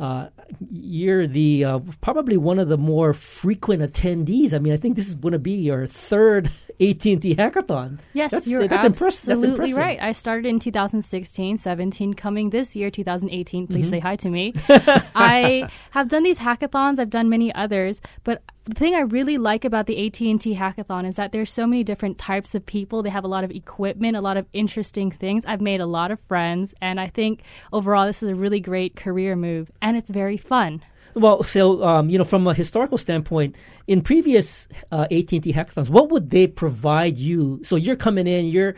Uh, 0.00 0.28
you're 0.72 1.24
the 1.28 1.64
uh, 1.64 1.78
probably 2.00 2.36
one 2.36 2.58
of 2.58 2.66
the 2.68 2.76
more 2.76 3.14
frequent 3.14 3.80
attendees. 3.80 4.52
I 4.52 4.58
mean, 4.58 4.72
I 4.72 4.76
think 4.76 4.96
this 4.96 5.06
is 5.06 5.14
going 5.14 5.30
to 5.32 5.38
be 5.38 5.52
your 5.52 5.86
third 5.86 6.46
AT 6.80 7.04
and 7.06 7.22
T 7.22 7.36
hackathon. 7.36 8.00
Yes, 8.12 8.32
that's, 8.32 8.48
you're 8.48 8.66
that's 8.66 8.84
absolutely 8.84 9.50
impressive. 9.50 9.76
right. 9.76 10.02
I 10.02 10.10
started 10.10 10.46
in 10.48 10.58
2016, 10.58 11.58
17, 11.58 12.14
coming 12.14 12.50
this 12.50 12.74
year, 12.74 12.90
2018. 12.90 13.68
Please 13.68 13.84
Mm-hmm. 13.84 13.90
say 13.90 13.98
hi 14.00 14.16
to 14.16 14.28
me. 14.28 14.52
I 15.14 15.68
have 15.92 16.08
done 16.08 16.24
these 16.24 16.40
hackathons. 16.40 16.98
I've 16.98 17.10
done 17.10 17.28
many 17.28 17.54
others, 17.54 18.00
but 18.24 18.42
the 18.64 18.74
thing 18.74 18.94
I 18.94 19.00
really 19.00 19.36
like 19.36 19.64
about 19.64 19.86
the 19.86 20.06
AT&T 20.06 20.54
hackathon 20.54 21.06
is 21.06 21.16
that 21.16 21.32
there's 21.32 21.50
so 21.50 21.66
many 21.66 21.84
different 21.84 22.16
types 22.16 22.54
of 22.54 22.64
people. 22.64 23.02
They 23.02 23.10
have 23.10 23.24
a 23.24 23.28
lot 23.28 23.44
of 23.44 23.50
equipment, 23.50 24.16
a 24.16 24.22
lot 24.22 24.38
of 24.38 24.46
interesting 24.54 25.10
things. 25.10 25.44
I've 25.44 25.60
made 25.60 25.80
a 25.80 25.86
lot 25.86 26.10
of 26.10 26.18
friends, 26.28 26.74
and 26.80 26.98
I 26.98 27.08
think 27.08 27.42
overall 27.72 28.06
this 28.06 28.22
is 28.22 28.30
a 28.30 28.34
really 28.34 28.60
great 28.60 28.96
career 28.96 29.36
move, 29.36 29.70
and 29.82 29.96
it's 29.98 30.08
very 30.08 30.38
fun. 30.38 30.82
Well, 31.12 31.42
so 31.42 31.84
um, 31.84 32.08
you 32.08 32.16
know, 32.16 32.24
from 32.24 32.46
a 32.46 32.54
historical 32.54 32.96
standpoint, 32.96 33.54
in 33.86 34.00
previous 34.00 34.66
uh, 34.90 35.02
AT&T 35.10 35.52
hackathons, 35.52 35.90
what 35.90 36.08
would 36.08 36.30
they 36.30 36.46
provide 36.46 37.18
you? 37.18 37.60
So 37.64 37.76
you're 37.76 37.96
coming 37.96 38.26
in, 38.26 38.46
you're, 38.46 38.74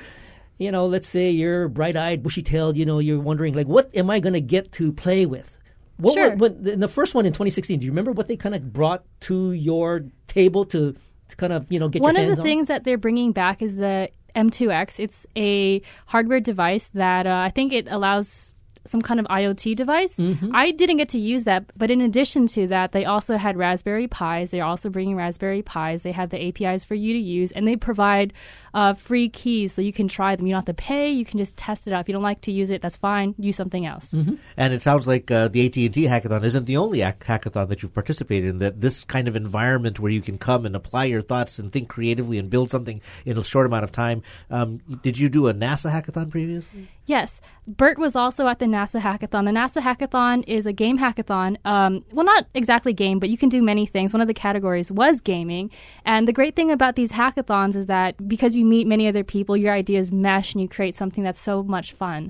you 0.59 0.73
know, 0.73 0.87
let's 0.87 1.07
say 1.07 1.31
you're 1.31 1.69
bright-eyed, 1.69 2.25
bushy-tailed. 2.25 2.77
You 2.77 2.87
know, 2.87 2.99
you're 2.99 3.21
wondering 3.21 3.55
like, 3.55 3.69
what 3.69 3.89
am 3.95 4.11
I 4.11 4.19
going 4.19 4.33
to 4.35 4.41
get 4.41 4.73
to 4.73 4.93
play 4.93 5.27
with? 5.27 5.57
What, 5.99 6.15
Sure. 6.15 6.31
What, 6.37 6.57
what, 6.57 6.73
in 6.73 6.81
the 6.81 6.89
first 6.89 7.15
one 7.15 7.27
in 7.27 7.33
2016, 7.33 7.81
do 7.81 7.87
you 7.87 7.91
remember 7.93 8.13
what 8.13 8.29
they 8.29 8.37
kind 8.37 8.55
of 8.55 8.73
brought 8.73 9.05
to 9.21 9.53
your 9.53 10.05
table 10.29 10.65
to, 10.67 10.95
to 11.29 11.37
kind 11.37 11.53
of 11.53 11.67
you 11.71 11.79
know 11.79 11.89
get 11.89 12.03
One 12.03 12.17
of 12.17 12.27
the 12.27 12.41
on? 12.41 12.47
things 12.47 12.69
that 12.69 12.85
they're 12.85 12.99
bringing 12.99 13.33
back 13.33 13.63
is 13.63 13.77
the 13.77 14.11
M2X. 14.35 15.01
It's 15.01 15.27
a 15.37 15.81
hardware 16.07 16.41
device 16.41 16.89
that 16.91 17.27
uh, 17.27 17.39
I 17.39 17.51
think 17.51 17.73
it 17.73 17.89
allows 17.91 18.53
some 18.87 19.03
kind 19.03 19.21
of 19.21 19.27
IoT 19.27 19.77
device. 19.77 20.17
Mm-hmm. 20.17 20.55
I 20.55 20.71
didn't 20.71 20.99
get 20.99 21.09
to 21.11 21.19
use 21.19 21.45
that, 21.45 21.65
but 21.77 21.91
in 21.91 22.01
addition 22.01 22.47
to 22.49 22.67
that, 22.69 22.93
they 22.93 23.05
also 23.05 23.37
had 23.37 23.57
Raspberry 23.57 24.09
Pis. 24.09 24.51
They're 24.51 24.65
also 24.65 24.89
bringing 24.89 25.17
Raspberry 25.17 25.63
Pis. 25.63 26.03
They 26.03 26.13
have 26.13 26.31
the 26.31 26.49
APIs 26.49 26.85
for 26.85 26.95
you 26.95 27.13
to 27.13 27.19
use, 27.19 27.53
and 27.53 27.67
they 27.67 27.77
provide 27.77 28.33
uh, 28.75 28.95
free 28.95 29.29
keys 29.29 29.73
so 29.73 29.81
you 29.81 29.93
can 29.93 30.09
try 30.09 30.37
them. 30.37 30.47
You 30.47 30.53
don't 30.53 30.59
have 30.59 30.77
to 30.77 30.83
pay. 30.83 31.11
You 31.11 31.25
can 31.25 31.39
just 31.39 31.57
test 31.57 31.87
it 31.87 31.93
out. 31.93 32.01
If 32.01 32.09
you 32.09 32.13
don't 32.13 32.23
like 32.23 32.43
to 32.43 32.53
use 32.53 32.71
it, 32.71 32.83
that's 32.83 32.97
fine. 32.97 33.35
Use 33.39 33.57
something 33.57 33.87
else. 33.87 34.13
And 34.57 34.73
it 34.73 34.83
sounds 34.83 35.07
like 35.07 35.31
uh, 35.31 35.49
the 35.49 35.67
AT 35.67 35.77
and 35.77 35.95
T 35.95 36.05
hackathon 36.05 36.45
isn't 36.45 36.67
the 36.67 36.77
only 36.77 37.01
ac- 37.01 37.19
hackathon 37.21 37.69
that 37.69 37.83
you've 37.83 37.95
participated 37.95 38.51
in. 38.51 38.59
That 38.59 38.81
this 38.81 39.05
kind 39.05 39.29
of 39.29 39.37
environment 39.37 39.99
where 39.99 40.13
you 40.13 40.23
can 40.23 40.39
come 40.39 40.67
and 40.67 40.77
apply 40.77 41.07
your 41.07 41.23
thoughts 41.23 41.59
and 41.59 41.73
think 41.73 41.89
creatively 41.89 42.39
and 42.39 42.51
build 42.51 42.71
something 42.71 43.01
in 43.25 43.39
a 43.39 43.45
short 43.45 43.67
amount 43.67 43.85
of 43.85 43.93
time. 43.93 44.23
Um, 44.51 44.81
did 45.03 45.19
you 45.19 45.29
do 45.29 45.49
a 45.49 45.55
NASA 45.55 45.91
hackathon 45.91 46.31
previously? 46.31 46.89
Yes, 47.07 47.41
Burt 47.69 47.99
was 47.99 48.17
also 48.17 48.49
at 48.49 48.59
the 48.59 48.67
NASA 48.67 49.01
hackathon. 49.01 49.45
The 49.45 49.53
NASA 49.53 49.81
hackathon 49.81 50.45
is 50.49 50.67
a 50.67 50.73
game 50.73 50.99
hackathon. 50.99 51.57
Um, 51.65 52.05
well, 52.13 52.27
not 52.27 52.47
exactly 52.55 52.93
game, 52.93 53.19
but 53.21 53.29
you 53.29 53.39
can 53.39 53.49
do 53.49 53.63
many 53.63 53.87
things. 53.87 54.13
One 54.13 54.21
of 54.21 54.27
the 54.27 54.35
categories 54.35 54.91
was 54.91 55.21
gaming. 55.21 55.71
And 56.05 56.27
the 56.27 56.33
great 56.33 56.57
thing 56.57 56.71
about 56.71 56.97
these 56.97 57.13
hackathons 57.13 57.77
is 57.77 57.87
that 57.87 58.29
because 58.29 58.57
you 58.57 58.65
meet 58.65 58.87
many 58.87 59.07
other 59.07 59.23
people, 59.23 59.57
your 59.57 59.73
ideas 59.73 60.11
mesh 60.13 60.53
and 60.53 60.61
you 60.61 60.69
create 60.69 60.97
something 60.97 61.23
that's 61.23 61.41
so 61.41 61.63
much 61.63 61.93
fun. 61.93 62.29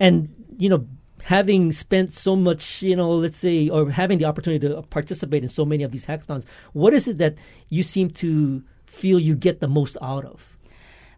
and 0.00 0.28
you 0.58 0.68
know 0.68 0.86
having 1.22 1.70
spent 1.72 2.12
so 2.14 2.34
much 2.34 2.82
you 2.82 2.96
know 2.96 3.10
let's 3.10 3.36
say 3.36 3.68
or 3.68 3.90
having 3.90 4.18
the 4.18 4.24
opportunity 4.24 4.66
to 4.66 4.82
participate 4.82 5.42
in 5.42 5.48
so 5.48 5.64
many 5.64 5.82
of 5.82 5.90
these 5.92 6.06
hackathons 6.06 6.44
what 6.72 6.92
is 6.94 7.06
it 7.06 7.18
that 7.18 7.34
you 7.68 7.82
seem 7.82 8.08
to 8.10 8.62
feel 8.86 9.18
you 9.18 9.34
get 9.34 9.60
the 9.60 9.68
most 9.68 9.96
out 10.02 10.24
of 10.24 10.56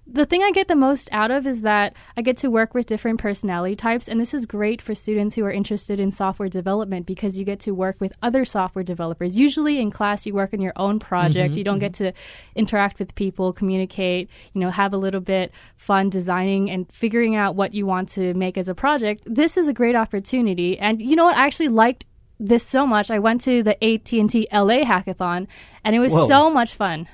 The 0.06 0.26
thing 0.26 0.42
I 0.42 0.50
get 0.50 0.66
the 0.66 0.74
most 0.74 1.08
out 1.12 1.30
of 1.30 1.46
is 1.46 1.60
that 1.60 1.94
I 2.16 2.22
get 2.22 2.36
to 2.38 2.50
work 2.50 2.74
with 2.74 2.86
different 2.86 3.20
personality 3.20 3.76
types, 3.76 4.08
and 4.08 4.20
this 4.20 4.34
is 4.34 4.46
great 4.46 4.82
for 4.82 4.96
students 4.96 5.36
who 5.36 5.44
are 5.44 5.50
interested 5.50 6.00
in 6.00 6.10
software 6.10 6.48
development 6.48 7.06
because 7.06 7.38
you 7.38 7.44
get 7.44 7.60
to 7.60 7.70
work 7.72 8.00
with 8.00 8.12
other 8.20 8.44
software 8.44 8.82
developers. 8.82 9.38
Usually 9.38 9.78
in 9.78 9.90
class, 9.90 10.26
you 10.26 10.34
work 10.34 10.52
on 10.52 10.60
your 10.60 10.72
own 10.74 10.98
project. 10.98 11.52
Mm-hmm. 11.52 11.58
you 11.58 11.64
don't 11.64 11.78
get 11.78 11.92
mm-hmm. 11.92 12.16
to 12.16 12.20
interact 12.56 12.98
with 12.98 13.14
people, 13.14 13.52
communicate, 13.52 14.28
you 14.52 14.60
know, 14.60 14.70
have 14.70 14.92
a 14.92 14.96
little 14.96 15.20
bit 15.20 15.52
fun 15.76 16.10
designing 16.10 16.68
and 16.68 16.90
figuring 16.92 17.36
out 17.36 17.54
what 17.54 17.72
you 17.72 17.86
want 17.86 18.08
to 18.10 18.34
make 18.34 18.58
as 18.58 18.68
a 18.68 18.74
project. 18.74 19.22
This 19.24 19.56
is 19.56 19.68
a 19.68 19.72
great 19.72 19.94
opportunity, 19.94 20.78
and 20.78 21.00
you 21.00 21.14
know 21.14 21.26
what? 21.26 21.36
I 21.36 21.46
actually 21.46 21.68
liked 21.68 22.06
this 22.40 22.64
so 22.64 22.86
much. 22.86 23.10
I 23.10 23.20
went 23.20 23.40
to 23.42 23.62
the 23.62 23.82
AT&T 23.82 24.48
LA 24.52 24.82
hackathon, 24.82 25.46
and 25.84 25.94
it 25.94 26.00
was 26.00 26.12
Whoa. 26.12 26.26
so 26.26 26.50
much 26.50 26.74
fun. 26.74 27.06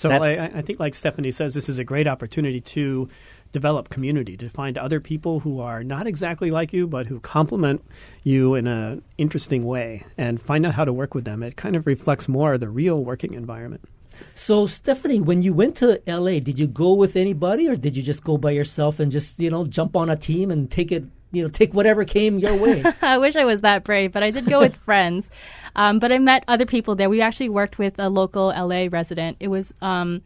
So 0.00 0.08
I, 0.08 0.50
I 0.54 0.62
think, 0.62 0.80
like 0.80 0.94
Stephanie 0.94 1.30
says, 1.30 1.52
this 1.52 1.68
is 1.68 1.78
a 1.78 1.84
great 1.84 2.06
opportunity 2.06 2.58
to 2.58 3.06
develop 3.52 3.90
community, 3.90 4.34
to 4.38 4.48
find 4.48 4.78
other 4.78 4.98
people 4.98 5.40
who 5.40 5.60
are 5.60 5.84
not 5.84 6.06
exactly 6.06 6.50
like 6.50 6.72
you, 6.72 6.86
but 6.86 7.06
who 7.06 7.20
complement 7.20 7.84
you 8.22 8.54
in 8.54 8.66
an 8.66 9.02
interesting 9.18 9.62
way, 9.62 10.06
and 10.16 10.40
find 10.40 10.64
out 10.64 10.72
how 10.72 10.86
to 10.86 10.92
work 10.92 11.14
with 11.14 11.26
them. 11.26 11.42
It 11.42 11.56
kind 11.56 11.76
of 11.76 11.86
reflects 11.86 12.28
more 12.28 12.56
the 12.56 12.70
real 12.70 13.04
working 13.04 13.34
environment. 13.34 13.82
so 14.34 14.66
stephanie 14.66 15.20
when 15.20 15.40
you 15.42 15.54
went 15.54 15.74
to 15.74 15.98
la 16.06 16.38
did 16.40 16.58
you 16.58 16.66
go 16.66 16.92
with 16.92 17.16
anybody 17.16 17.66
or 17.66 17.74
did 17.74 17.96
you 17.96 18.02
just 18.02 18.22
go 18.22 18.36
by 18.36 18.50
yourself 18.50 19.00
and 19.00 19.10
just 19.10 19.40
you 19.40 19.48
know 19.48 19.64
jump 19.64 19.96
on 19.96 20.10
a 20.10 20.16
team 20.16 20.50
and 20.50 20.70
take 20.70 20.92
it 20.92 21.04
you 21.32 21.42
know 21.42 21.48
take 21.48 21.72
whatever 21.74 22.04
came 22.04 22.38
your 22.38 22.54
way 22.54 22.82
I 23.02 23.18
wish 23.18 23.36
I 23.36 23.44
was 23.44 23.60
that 23.62 23.84
brave, 23.84 24.12
but 24.12 24.22
I 24.22 24.30
did 24.30 24.46
go 24.46 24.60
with 24.60 24.76
friends. 24.84 25.30
Um, 25.76 25.98
but 25.98 26.12
I 26.12 26.18
met 26.18 26.44
other 26.48 26.66
people 26.66 26.96
there. 26.96 27.08
We 27.08 27.20
actually 27.20 27.48
worked 27.48 27.78
with 27.78 27.98
a 27.98 28.08
local 28.08 28.48
LA 28.48 28.88
resident. 28.90 29.36
It 29.40 29.48
was 29.48 29.72
um, 29.80 30.22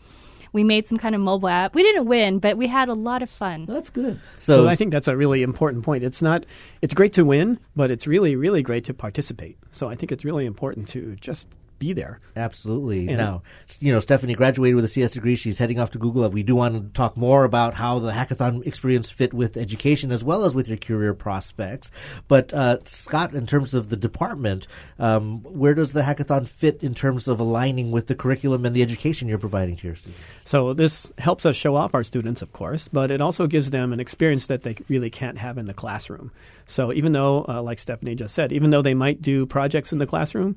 we 0.53 0.65
made 0.65 0.87
some 0.87 0.99
kind 0.99 1.15
of 1.15 1.21
mobile 1.21 1.49
app. 1.49 1.75
We 1.75 1.83
didn't 1.83 2.07
win, 2.07 2.39
but 2.39 2.57
we 2.57 2.69
had 2.69 2.89
a 2.89 2.95
lot 2.95 3.23
of 3.23 3.29
fun. 3.29 3.67
that's 3.67 3.91
good 3.91 4.21
So, 4.39 4.69
I 4.69 4.77
think 4.77 4.93
that's 4.93 5.09
a 5.09 5.17
really 5.17 5.43
important 5.43 5.85
point. 5.85 6.05
It's 6.05 6.23
not 6.23 6.47
it's 6.81 6.95
great 6.95 7.13
to 7.15 7.25
win, 7.25 7.59
but 7.77 7.91
it's 7.91 8.07
really 8.07 8.37
really 8.37 8.63
great 8.63 8.85
to 8.85 8.95
participate. 8.95 9.59
So 9.71 9.89
I 9.89 9.97
think 9.97 10.13
it's 10.13 10.25
really 10.25 10.47
important 10.47 10.89
to 10.89 11.17
just 11.21 11.49
be 11.85 11.93
there. 11.93 12.19
Absolutely. 12.35 13.01
You 13.11 13.17
know, 13.17 13.43
you 13.81 13.93
know, 13.93 14.01
Stephanie 14.01 14.35
graduated 14.35 14.77
with 14.77 14.85
a 14.85 14.89
CS 14.89 15.13
degree. 15.13 15.37
She's 15.37 15.59
heading 15.59 15.79
off 15.79 15.91
to 15.91 15.99
Google. 15.99 16.29
We 16.31 16.43
do 16.43 16.57
want 16.57 16.75
to 16.75 16.93
talk 16.97 17.17
more 17.17 17.45
about 17.45 17.75
how 17.75 17.99
the 17.99 18.13
hackathon 18.13 18.67
experience 18.67 19.11
fit 19.11 19.35
with 19.35 19.57
education 19.57 20.11
as 20.11 20.25
well 20.25 20.45
as 20.45 20.55
with 20.55 20.69
your 20.69 20.79
career 20.79 21.13
prospects. 21.15 21.91
But 22.27 22.55
uh, 22.55 22.79
Scott, 22.85 23.35
in 23.35 23.47
terms 23.47 23.75
of 23.75 23.91
the 23.91 23.97
department, 23.97 24.67
um, 24.99 25.43
where 25.43 25.75
does 25.75 25.93
the 25.93 26.03
hackathon 26.03 26.49
fit 26.49 26.83
in 26.83 26.95
terms 26.95 27.29
of 27.29 27.39
aligning 27.39 27.91
with 27.91 28.07
the 28.07 28.15
curriculum 28.15 28.65
and 28.65 28.75
the 28.75 28.83
education 28.83 29.29
you're 29.29 29.39
providing 29.39 29.77
to 29.77 29.87
your 29.87 29.97
students? 29.97 30.23
So 30.45 30.73
this 30.73 31.13
helps 31.19 31.45
us 31.45 31.57
show 31.57 31.77
off 31.77 31.95
our 31.95 32.05
students, 32.05 32.41
of 32.41 32.53
course, 32.53 32.89
but 32.89 33.11
it 33.11 33.21
also 33.21 33.47
gives 33.47 33.71
them 33.71 33.93
an 33.93 34.01
experience 34.01 34.47
that 34.47 34.63
they 34.63 34.77
really 34.89 35.11
can't 35.11 35.39
have 35.39 35.59
in 35.59 35.67
the 35.67 35.75
classroom. 35.75 36.31
So 36.67 36.93
even 36.93 37.13
though, 37.13 37.45
uh, 37.49 37.63
like 37.63 37.79
Stephanie 37.79 38.15
just 38.15 38.35
said, 38.35 38.53
even 38.53 38.71
though 38.71 38.83
they 38.83 38.95
might 38.95 39.21
do 39.21 39.45
projects 39.47 39.93
in 39.93 39.99
the 39.99 40.07
classroom, 40.07 40.57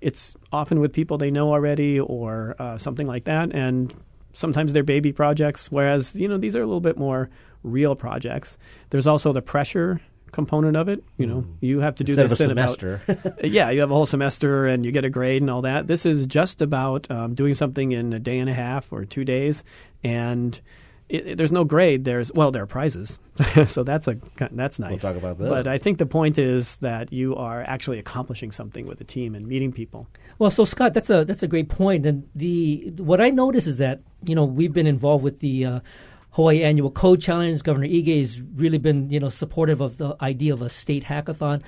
it's 0.00 0.34
often 0.52 0.80
with 0.80 0.92
people 0.92 1.18
they 1.18 1.30
know 1.30 1.52
already 1.52 1.98
or 2.00 2.56
uh, 2.58 2.78
something 2.78 3.06
like 3.06 3.24
that, 3.24 3.52
and 3.52 3.92
sometimes 4.32 4.72
they're 4.72 4.82
baby 4.82 5.12
projects. 5.12 5.70
Whereas 5.70 6.14
you 6.14 6.28
know 6.28 6.38
these 6.38 6.56
are 6.56 6.62
a 6.62 6.66
little 6.66 6.80
bit 6.80 6.96
more 6.96 7.30
real 7.62 7.96
projects. 7.96 8.58
There's 8.90 9.06
also 9.06 9.32
the 9.32 9.42
pressure 9.42 10.00
component 10.32 10.76
of 10.76 10.88
it. 10.88 11.02
You 11.16 11.26
know, 11.26 11.46
you 11.60 11.80
have 11.80 11.96
to 11.96 12.04
do 12.04 12.12
Instead 12.12 12.30
this 12.30 12.40
a 12.40 12.44
in 12.44 12.50
about 12.52 12.78
semester. 12.78 13.34
yeah, 13.44 13.70
you 13.70 13.80
have 13.80 13.90
a 13.90 13.94
whole 13.94 14.06
semester 14.06 14.66
and 14.66 14.84
you 14.84 14.92
get 14.92 15.04
a 15.04 15.10
grade 15.10 15.42
and 15.42 15.50
all 15.50 15.62
that. 15.62 15.86
This 15.86 16.06
is 16.06 16.26
just 16.26 16.62
about 16.62 17.10
um, 17.10 17.34
doing 17.34 17.54
something 17.54 17.92
in 17.92 18.12
a 18.12 18.18
day 18.18 18.38
and 18.38 18.48
a 18.48 18.54
half 18.54 18.92
or 18.92 19.04
two 19.04 19.24
days, 19.24 19.64
and 20.04 20.60
it, 21.08 21.26
it- 21.26 21.38
there's 21.38 21.52
no 21.52 21.64
grade. 21.64 22.04
There's 22.04 22.32
well, 22.32 22.50
there 22.50 22.62
are 22.62 22.66
prizes, 22.66 23.18
so 23.66 23.82
that's 23.82 24.06
a 24.08 24.18
that's 24.50 24.78
nice. 24.78 25.02
talk 25.02 25.16
about 25.16 25.38
that. 25.38 25.48
But 25.48 25.66
I 25.66 25.78
think 25.78 25.98
the 25.98 26.06
point 26.06 26.38
is 26.38 26.78
that 26.78 27.12
you 27.12 27.34
are 27.36 27.62
actually 27.62 27.98
accomplishing 27.98 28.50
something 28.52 28.86
with 28.86 29.00
a 29.00 29.04
team 29.04 29.34
and 29.34 29.46
meeting 29.46 29.72
people. 29.72 30.06
Well, 30.38 30.50
so 30.50 30.64
Scott, 30.64 30.94
that's 30.94 31.10
a 31.10 31.24
that's 31.24 31.42
a 31.42 31.48
great 31.48 31.68
point. 31.68 32.06
And 32.06 32.28
the 32.34 32.92
what 32.98 33.20
I 33.20 33.30
notice 33.30 33.66
is 33.66 33.78
that 33.78 34.00
you 34.24 34.34
know 34.34 34.44
we've 34.44 34.72
been 34.72 34.86
involved 34.86 35.24
with 35.24 35.40
the 35.40 35.64
uh, 35.64 35.80
Hawaii 36.32 36.62
Annual 36.62 36.90
Code 36.92 37.20
Challenge. 37.20 37.62
Governor 37.62 37.86
Ige 37.88 38.20
has 38.20 38.40
really 38.40 38.78
been 38.78 39.10
you 39.10 39.18
know 39.20 39.28
supportive 39.30 39.80
of 39.80 39.96
the 39.96 40.16
idea 40.20 40.52
of 40.52 40.62
a 40.62 40.68
state 40.68 41.04
hackathon. 41.04 41.62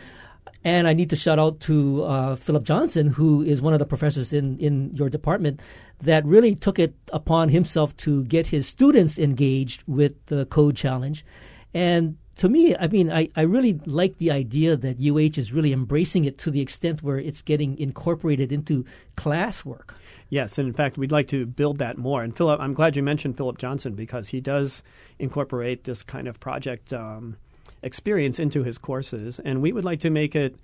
And 0.62 0.86
I 0.86 0.92
need 0.92 1.10
to 1.10 1.16
shout 1.16 1.38
out 1.38 1.60
to 1.60 2.04
uh, 2.04 2.36
Philip 2.36 2.64
Johnson, 2.64 3.08
who 3.08 3.42
is 3.42 3.62
one 3.62 3.72
of 3.72 3.78
the 3.78 3.86
professors 3.86 4.32
in, 4.32 4.58
in 4.58 4.94
your 4.94 5.08
department, 5.08 5.60
that 6.00 6.24
really 6.24 6.54
took 6.54 6.78
it 6.78 6.94
upon 7.12 7.48
himself 7.48 7.96
to 7.98 8.24
get 8.24 8.48
his 8.48 8.66
students 8.66 9.18
engaged 9.18 9.82
with 9.86 10.14
the 10.26 10.46
Code 10.46 10.76
Challenge. 10.76 11.24
And 11.72 12.18
to 12.36 12.48
me, 12.48 12.74
I 12.74 12.88
mean, 12.88 13.12
I, 13.12 13.28
I 13.36 13.42
really 13.42 13.80
like 13.84 14.16
the 14.16 14.30
idea 14.30 14.76
that 14.76 14.98
UH 14.98 15.38
is 15.38 15.52
really 15.52 15.72
embracing 15.72 16.24
it 16.24 16.38
to 16.38 16.50
the 16.50 16.62
extent 16.62 17.02
where 17.02 17.18
it's 17.18 17.42
getting 17.42 17.76
incorporated 17.78 18.50
into 18.50 18.84
classwork. 19.16 19.94
Yes, 20.30 20.56
and 20.56 20.66
in 20.66 20.72
fact, 20.72 20.96
we'd 20.96 21.12
like 21.12 21.28
to 21.28 21.44
build 21.44 21.78
that 21.78 21.98
more. 21.98 22.22
And 22.22 22.34
Philip, 22.34 22.60
I'm 22.60 22.72
glad 22.72 22.96
you 22.96 23.02
mentioned 23.02 23.36
Philip 23.36 23.58
Johnson 23.58 23.94
because 23.94 24.30
he 24.30 24.40
does 24.40 24.82
incorporate 25.18 25.84
this 25.84 26.02
kind 26.02 26.28
of 26.28 26.40
project 26.40 26.92
um, 26.94 27.36
experience 27.82 28.38
into 28.38 28.62
his 28.62 28.78
courses, 28.78 29.38
and 29.38 29.62
we 29.62 29.72
would 29.72 29.84
like 29.84 30.00
to 30.00 30.10
make 30.10 30.34
it 30.34 30.56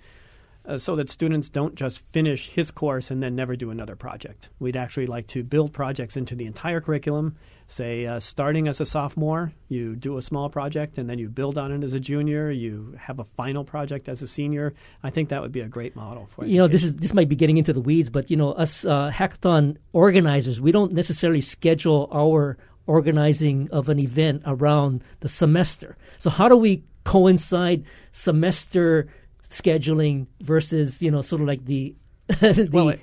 uh, 0.67 0.77
so 0.77 0.95
that 0.97 1.09
students 1.09 1.49
don't 1.49 1.75
just 1.75 1.99
finish 2.09 2.49
his 2.49 2.71
course 2.71 3.09
and 3.09 3.23
then 3.23 3.35
never 3.35 3.55
do 3.55 3.71
another 3.71 3.95
project. 3.95 4.49
We'd 4.59 4.75
actually 4.75 5.07
like 5.07 5.27
to 5.27 5.43
build 5.43 5.71
projects 5.71 6.17
into 6.17 6.35
the 6.35 6.45
entire 6.45 6.81
curriculum. 6.81 7.37
Say, 7.69 8.05
uh, 8.05 8.19
starting 8.19 8.67
as 8.67 8.79
a 8.79 8.85
sophomore, 8.85 9.51
you 9.67 9.95
do 9.95 10.17
a 10.17 10.21
small 10.21 10.49
project 10.49 10.97
and 10.97 11.09
then 11.09 11.19
you 11.19 11.29
build 11.29 11.57
on 11.57 11.71
it 11.71 11.83
as 11.83 11.93
a 11.93 11.99
junior. 11.99 12.49
You 12.49 12.95
have 12.97 13.19
a 13.19 13.23
final 13.23 13.63
project 13.65 14.07
as 14.07 14.21
a 14.21 14.27
senior. 14.27 14.73
I 15.03 15.09
think 15.09 15.29
that 15.29 15.41
would 15.41 15.51
be 15.51 15.59
a 15.61 15.67
great 15.67 15.95
model 15.95 16.25
for 16.25 16.45
you 16.45 16.53
You 16.53 16.57
know 16.59 16.67
this 16.67 16.83
is 16.83 16.95
this 16.95 17.13
might 17.13 17.29
be 17.29 17.35
getting 17.35 17.57
into 17.57 17.73
the 17.73 17.81
weeds, 17.81 18.09
but 18.09 18.29
you 18.31 18.37
know 18.37 18.51
us 18.53 18.85
uh, 18.85 19.11
hackathon 19.11 19.77
organizers, 19.91 20.61
we 20.61 20.71
don't 20.71 20.93
necessarily 20.93 21.41
schedule 21.41 22.07
our 22.11 22.57
organizing 22.85 23.69
of 23.71 23.89
an 23.89 23.99
event 23.99 24.41
around 24.45 25.03
the 25.19 25.27
semester. 25.27 25.97
So 26.19 26.29
how 26.29 26.47
do 26.47 26.55
we 26.55 26.83
coincide 27.07 27.83
semester 28.11 29.07
scheduling 29.49 30.27
versus 30.41 31.01
you 31.01 31.09
know 31.11 31.21
sort 31.21 31.41
of 31.41 31.47
like 31.47 31.63
the 31.65 31.95
the 32.27 32.69
Well, 32.71 32.89
it- 32.89 32.99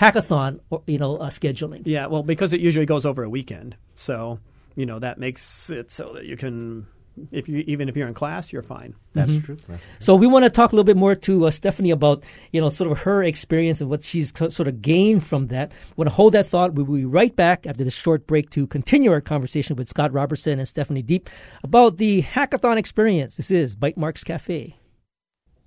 hackathon 0.00 0.60
or, 0.70 0.82
you 0.86 0.98
know 0.98 1.16
uh, 1.18 1.28
scheduling. 1.30 1.82
Yeah, 1.84 2.06
well, 2.06 2.22
because 2.22 2.52
it 2.52 2.60
usually 2.60 2.86
goes 2.86 3.04
over 3.04 3.22
a 3.22 3.28
weekend, 3.30 3.76
so 3.94 4.38
you 4.74 4.86
know 4.86 4.98
that 4.98 5.18
makes 5.18 5.70
it 5.70 5.90
so 5.90 6.12
that 6.14 6.24
you 6.24 6.36
can, 6.36 6.86
if 7.30 7.48
you 7.48 7.64
even 7.66 7.88
if 7.88 7.96
you're 7.96 8.08
in 8.08 8.14
class, 8.14 8.52
you're 8.52 8.62
fine. 8.62 8.94
That's 9.14 9.30
Mm-hmm. 9.32 9.44
true. 9.44 9.56
Right. 9.68 9.78
So 9.98 10.14
we 10.14 10.26
want 10.26 10.44
to 10.44 10.50
talk 10.50 10.72
a 10.72 10.74
little 10.76 10.84
bit 10.84 10.96
more 10.96 11.14
to 11.14 11.46
uh, 11.46 11.50
Stephanie 11.50 11.90
about 11.90 12.24
you 12.52 12.60
know 12.60 12.70
sort 12.70 12.90
of 12.92 12.98
her 12.98 13.22
experience 13.22 13.80
and 13.80 13.88
what 13.90 14.04
she's 14.04 14.32
co- 14.32 14.48
sort 14.50 14.68
of 14.68 14.82
gained 14.82 15.24
from 15.24 15.46
that. 15.48 15.70
We 15.96 16.02
want 16.02 16.10
to 16.10 16.14
hold 16.14 16.34
that 16.34 16.46
thought. 16.46 16.74
We 16.74 16.82
will 16.82 16.96
be 16.96 17.04
right 17.04 17.34
back 17.34 17.66
after 17.66 17.84
this 17.84 17.94
short 17.94 18.26
break 18.26 18.50
to 18.50 18.66
continue 18.66 19.10
our 19.12 19.20
conversation 19.20 19.76
with 19.76 19.88
Scott 19.88 20.12
Robertson 20.12 20.58
and 20.58 20.68
Stephanie 20.68 21.02
Deep 21.02 21.30
about 21.62 21.96
the 21.96 22.22
hackathon 22.22 22.76
experience. 22.76 23.36
This 23.36 23.50
is 23.50 23.74
Bytemarks 23.76 24.24
Cafe. 24.24 24.76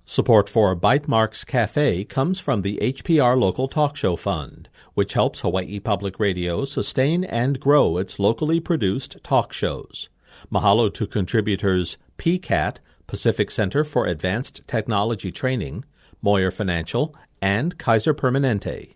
Support 0.04 0.48
for 0.50 0.74
Bytemarks 0.74 1.46
Cafe 1.46 2.04
comes 2.04 2.40
from 2.40 2.62
the 2.62 2.78
HPR 2.82 3.38
Local 3.38 3.68
Talk 3.68 3.94
Show 3.96 4.16
Fund, 4.16 4.68
which 4.94 5.12
helps 5.12 5.40
Hawaii 5.40 5.78
Public 5.78 6.18
Radio 6.18 6.64
sustain 6.64 7.22
and 7.22 7.60
grow 7.60 7.96
its 7.96 8.18
locally 8.18 8.58
produced 8.58 9.18
talk 9.22 9.52
shows. 9.52 10.08
Mahalo 10.52 10.92
to 10.94 11.06
contributors 11.06 11.96
PCAT, 12.18 12.76
Pacific 13.06 13.50
Center 13.50 13.84
for 13.84 14.06
Advanced 14.06 14.62
Technology 14.66 15.32
Training, 15.32 15.84
Moyer 16.22 16.50
Financial, 16.50 17.14
and 17.42 17.78
Kaiser 17.78 18.14
Permanente. 18.14 18.94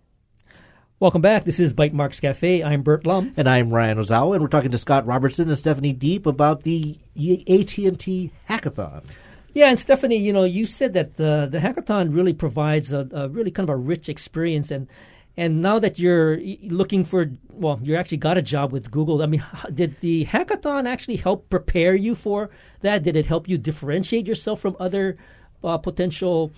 Welcome 1.00 1.22
back. 1.22 1.44
This 1.44 1.58
is 1.58 1.74
Bytemarks 1.74 2.20
Cafe. 2.20 2.62
I'm 2.62 2.82
Burt 2.82 3.04
Lum. 3.04 3.34
And 3.36 3.48
I'm 3.48 3.70
Ryan 3.70 3.98
Ozawa, 3.98 4.34
and 4.34 4.42
we're 4.42 4.48
talking 4.48 4.70
to 4.70 4.78
Scott 4.78 5.06
Robertson 5.06 5.48
and 5.48 5.58
Stephanie 5.58 5.92
Deep 5.92 6.24
about 6.24 6.62
the 6.62 6.98
AT&T 7.16 8.30
Hackathon. 8.48 9.04
Yeah, 9.52 9.70
and 9.70 9.78
Stephanie, 9.78 10.16
you 10.16 10.32
know, 10.32 10.44
you 10.44 10.66
said 10.66 10.92
that 10.94 11.20
uh, 11.20 11.46
the 11.46 11.58
hackathon 11.58 12.14
really 12.14 12.32
provides 12.32 12.92
a, 12.92 13.08
a 13.12 13.28
really 13.28 13.50
kind 13.50 13.68
of 13.68 13.72
a 13.72 13.76
rich 13.76 14.08
experience, 14.08 14.70
and 14.70 14.88
and 15.36 15.62
now 15.62 15.78
that 15.80 15.98
you're 15.98 16.38
looking 16.62 17.04
for, 17.04 17.30
well, 17.50 17.78
you 17.82 17.96
actually 17.96 18.18
got 18.18 18.38
a 18.38 18.42
job 18.42 18.72
with 18.72 18.90
Google. 18.90 19.20
I 19.20 19.26
mean, 19.26 19.44
did 19.72 19.98
the 19.98 20.26
hackathon 20.26 20.86
actually 20.86 21.16
help 21.16 21.50
prepare 21.50 21.94
you 21.94 22.14
for 22.14 22.50
that? 22.80 23.02
Did 23.02 23.16
it 23.16 23.26
help 23.26 23.48
you 23.48 23.58
differentiate 23.58 24.26
yourself 24.26 24.60
from 24.60 24.76
other 24.78 25.16
uh, 25.64 25.78
potential, 25.78 26.52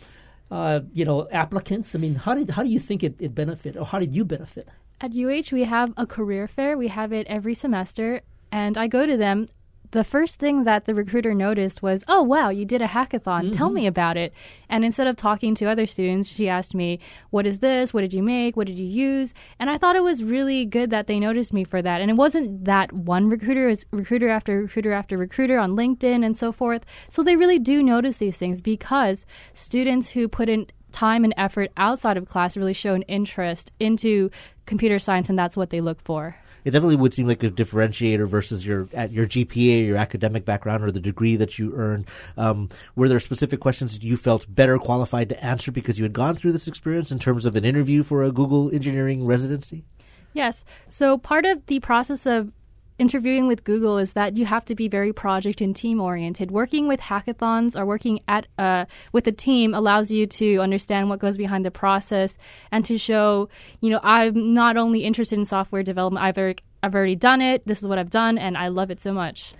uh, 0.50 0.80
you 0.92 1.04
know, 1.04 1.26
applicants? 1.32 1.94
I 1.94 1.98
mean, 1.98 2.16
how 2.16 2.34
did 2.34 2.50
how 2.50 2.62
do 2.62 2.68
you 2.68 2.78
think 2.78 3.02
it, 3.02 3.14
it 3.18 3.34
benefit, 3.34 3.76
or 3.76 3.86
how 3.86 3.98
did 3.98 4.14
you 4.14 4.24
benefit? 4.24 4.68
At 5.00 5.12
UH, 5.14 5.52
we 5.52 5.64
have 5.64 5.92
a 5.96 6.06
career 6.06 6.46
fair. 6.46 6.76
We 6.76 6.88
have 6.88 7.12
it 7.12 7.26
every 7.28 7.54
semester, 7.54 8.20
and 8.52 8.76
I 8.76 8.88
go 8.88 9.06
to 9.06 9.16
them. 9.16 9.46
The 9.90 10.05
first 10.05 10.40
thing 10.40 10.64
that 10.64 10.85
the 10.85 10.94
recruiter 10.94 11.35
noticed 11.35 11.83
was, 11.83 12.05
"Oh, 12.09 12.22
wow, 12.22 12.49
you 12.49 12.64
did 12.64 12.83
a 12.83 12.87
hackathon. 12.87 13.53
Tell 13.53 13.70
me 13.70 13.83
mm-hmm. 13.83 13.88
about 13.88 14.16
it." 14.16 14.33
And 14.68 14.85
instead 14.85 15.07
of 15.07 15.16
talking 15.16 15.55
to 15.57 15.66
other 15.66 15.87
students, 15.87 16.29
she 16.29 16.49
asked 16.49 16.75
me, 16.75 16.99
"What 17.31 17.46
is 17.46 17.61
this? 17.61 17.94
What 17.94 18.01
did 18.01 18.14
you 18.14 18.22
make? 18.22 18.57
What 18.57 18.66
did 18.66 18.79
you 18.79 18.87
use?" 18.87 19.35
And 19.59 19.70
I 19.70 19.79
thought 19.79 19.96
it 19.96 20.03
was 20.03 20.25
really 20.25 20.64
good 20.64 20.90
that 20.90 21.07
they 21.07 21.20
noticed 21.20 21.53
me 21.53 21.64
for 21.64 21.83
that. 21.83 22.01
And 22.01 22.11
it 22.11 22.16
wasn't 22.16 22.64
that 22.64 22.92
one 22.92 23.29
recruiter; 23.29 23.66
it 23.66 23.70
was 23.70 23.87
recruiter 23.90 24.29
after 24.29 24.62
recruiter 24.62 24.92
after 24.92 25.16
recruiter 25.16 25.59
on 25.59 25.77
LinkedIn 25.77 26.25
and 26.25 26.37
so 26.37 26.53
forth. 26.53 26.85
So 27.09 27.22
they 27.22 27.37
really 27.37 27.59
do 27.59 27.83
notice 27.83 28.18
these 28.18 28.38
things 28.38 28.61
because 28.61 29.27
students 29.53 30.11
who 30.11 30.29
put 30.29 30.49
in 30.49 30.66
time 30.92 31.25
and 31.25 31.35
effort 31.37 31.70
outside 31.77 32.16
of 32.16 32.27
class 32.27 32.57
really 32.57 32.72
show 32.72 32.94
an 32.94 33.03
interest 33.03 33.70
into 33.79 34.31
computer 34.64 34.99
science, 34.99 35.29
and 35.29 35.38
that's 35.38 35.57
what 35.57 35.70
they 35.70 35.81
look 35.81 36.01
for. 36.01 36.37
It 36.66 36.72
definitely 36.72 36.96
would 36.96 37.14
seem 37.14 37.29
like 37.29 37.44
a 37.44 37.50
differentiator 37.50 38.26
versus 38.26 38.66
your 38.66 38.88
at 38.92 39.12
your 39.12 39.24
GPA, 39.24 39.87
your 39.87 39.96
academic 39.96 40.44
background, 40.44 40.83
or 40.83 40.90
the 40.90 40.98
degree 40.98 41.37
that 41.37 41.61
you 41.61 41.72
earned. 41.76 42.07
Um, 42.37 42.70
were 42.96 43.09
there 43.09 43.20
specific 43.20 43.61
questions 43.61 43.94
that 43.94 44.02
you 44.02 44.16
felt 44.16 44.52
better 44.52 44.76
qualified 44.76 45.29
to 45.29 45.44
answer 45.44 45.70
because 45.70 45.96
you 45.96 46.02
had 46.02 46.12
gone 46.12 46.35
through 46.35 46.50
this 46.50 46.66
experience 46.66 47.12
in 47.12 47.20
terms 47.20 47.46
of 47.46 47.55
an 47.55 47.64
interview 47.64 48.02
for 48.02 48.24
a 48.24 48.33
Google 48.33 48.74
engineering 48.74 49.24
residency? 49.24 49.85
Yes. 50.33 50.64
So 50.88 51.18
part 51.18 51.46
of 51.46 51.64
the 51.66 51.79
process 51.79 52.26
of 52.26 52.50
interviewing 52.98 53.46
with 53.46 53.64
Google 53.64 53.98
is 53.98 54.14
that 54.14 54.37
you 54.37 54.46
have 54.46 54.64
to 54.66 54.74
be 54.74 54.88
very 54.88 55.12
project 55.12 55.61
and 55.61 55.74
team 55.74 56.00
oriented. 56.00 56.50
Working 56.50 56.88
with 56.88 57.00
hackathons 57.00 57.78
or 57.78 57.85
working 57.85 58.20
at 58.26 58.46
uh, 58.59 58.87
with 59.12 59.26
a 59.26 59.32
team 59.32 59.74
allows 59.74 60.11
you 60.11 60.26
to 60.26 60.59
understand 60.59 61.09
what 61.09 61.18
goes 61.18 61.37
behind 61.37 61.64
the 61.64 61.70
process 61.70 62.38
and 62.70 62.85
to 62.85 62.98
show, 62.98 63.48
you 63.80 63.90
know, 63.90 64.00
I'm 64.02 64.54
not 64.54 64.76
only 64.76 65.04
interested 65.04 65.38
in 65.38 65.44
software 65.44 65.82
development. 65.82 66.24
I've 66.24 66.38
already, 66.38 66.62
I've 66.82 66.94
already 66.94 67.16
done 67.16 67.40
it. 67.40 67.66
This 67.66 67.80
is 67.80 67.87
what 67.87 67.98
I've 67.98 68.11
done, 68.11 68.38
and 68.38 68.56
I 68.56 68.68
love 68.68 68.90
it 68.90 69.00
so 69.00 69.12
much. 69.12 69.52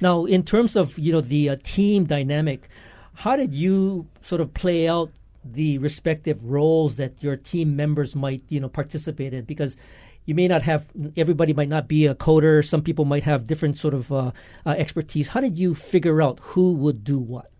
Now, 0.00 0.24
in 0.24 0.44
terms 0.44 0.76
of 0.76 0.98
you 0.98 1.12
know 1.12 1.20
the 1.20 1.50
uh, 1.50 1.56
team 1.62 2.04
dynamic, 2.04 2.68
how 3.14 3.36
did 3.36 3.54
you 3.54 4.06
sort 4.22 4.40
of 4.40 4.54
play 4.54 4.88
out 4.88 5.10
the 5.44 5.76
respective 5.78 6.42
roles 6.44 6.96
that 6.96 7.22
your 7.22 7.36
team 7.36 7.76
members 7.76 8.16
might 8.16 8.42
you 8.48 8.60
know 8.60 8.68
participate 8.68 9.34
in? 9.34 9.44
Because 9.44 9.76
you 10.24 10.34
may 10.34 10.48
not 10.48 10.62
have 10.62 10.90
everybody 11.16 11.52
might 11.52 11.68
not 11.68 11.88
be 11.88 12.06
a 12.06 12.14
coder. 12.14 12.66
Some 12.66 12.82
people 12.82 13.04
might 13.04 13.24
have 13.24 13.46
different 13.46 13.76
sort 13.76 13.94
of 13.94 14.10
uh, 14.10 14.32
uh, 14.64 14.70
expertise. 14.70 15.30
How 15.30 15.40
did 15.40 15.58
you 15.58 15.74
figure 15.74 16.22
out 16.22 16.40
who 16.42 16.72
would 16.74 17.04
do 17.04 17.18
what? 17.18 17.50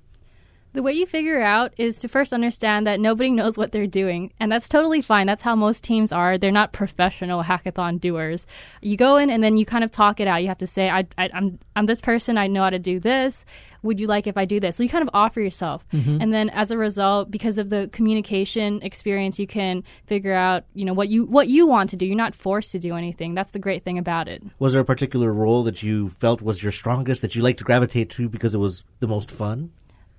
The 0.74 0.82
way 0.82 0.92
you 0.92 1.06
figure 1.06 1.40
out 1.40 1.72
is 1.76 2.00
to 2.00 2.08
first 2.08 2.32
understand 2.32 2.84
that 2.88 2.98
nobody 2.98 3.30
knows 3.30 3.56
what 3.56 3.70
they're 3.70 3.86
doing, 3.86 4.32
and 4.40 4.50
that's 4.50 4.68
totally 4.68 5.00
fine. 5.00 5.24
That's 5.24 5.40
how 5.40 5.54
most 5.54 5.84
teams 5.84 6.10
are. 6.10 6.36
They're 6.36 6.50
not 6.50 6.72
professional 6.72 7.44
hackathon 7.44 8.00
doers. 8.00 8.44
You 8.82 8.96
go 8.96 9.16
in 9.16 9.30
and 9.30 9.40
then 9.40 9.56
you 9.56 9.64
kind 9.64 9.84
of 9.84 9.92
talk 9.92 10.18
it 10.18 10.26
out. 10.26 10.42
You 10.42 10.48
have 10.48 10.58
to 10.58 10.66
say, 10.66 10.90
I, 10.90 11.06
I, 11.16 11.30
"I'm 11.32 11.60
I'm 11.76 11.86
this 11.86 12.00
person. 12.00 12.36
I 12.36 12.48
know 12.48 12.64
how 12.64 12.70
to 12.70 12.80
do 12.80 12.98
this. 12.98 13.44
Would 13.84 14.00
you 14.00 14.08
like 14.08 14.26
if 14.26 14.36
I 14.36 14.46
do 14.46 14.58
this?" 14.58 14.74
So 14.74 14.82
you 14.82 14.88
kind 14.88 15.02
of 15.02 15.10
offer 15.14 15.40
yourself, 15.40 15.86
mm-hmm. 15.92 16.20
and 16.20 16.32
then 16.32 16.50
as 16.50 16.72
a 16.72 16.76
result, 16.76 17.30
because 17.30 17.56
of 17.56 17.70
the 17.70 17.88
communication 17.92 18.82
experience, 18.82 19.38
you 19.38 19.46
can 19.46 19.84
figure 20.06 20.34
out 20.34 20.64
you 20.74 20.84
know 20.84 20.92
what 20.92 21.08
you 21.08 21.24
what 21.24 21.46
you 21.46 21.68
want 21.68 21.90
to 21.90 21.96
do. 21.96 22.04
You're 22.04 22.16
not 22.16 22.34
forced 22.34 22.72
to 22.72 22.80
do 22.80 22.96
anything. 22.96 23.36
That's 23.36 23.52
the 23.52 23.60
great 23.60 23.84
thing 23.84 23.96
about 23.96 24.26
it. 24.26 24.42
Was 24.58 24.72
there 24.72 24.82
a 24.82 24.84
particular 24.84 25.32
role 25.32 25.62
that 25.62 25.84
you 25.84 26.08
felt 26.08 26.42
was 26.42 26.64
your 26.64 26.72
strongest 26.72 27.22
that 27.22 27.36
you 27.36 27.42
like 27.42 27.58
to 27.58 27.64
gravitate 27.64 28.10
to 28.10 28.28
because 28.28 28.56
it 28.56 28.58
was 28.58 28.82
the 28.98 29.06
most 29.06 29.30
fun? 29.30 29.70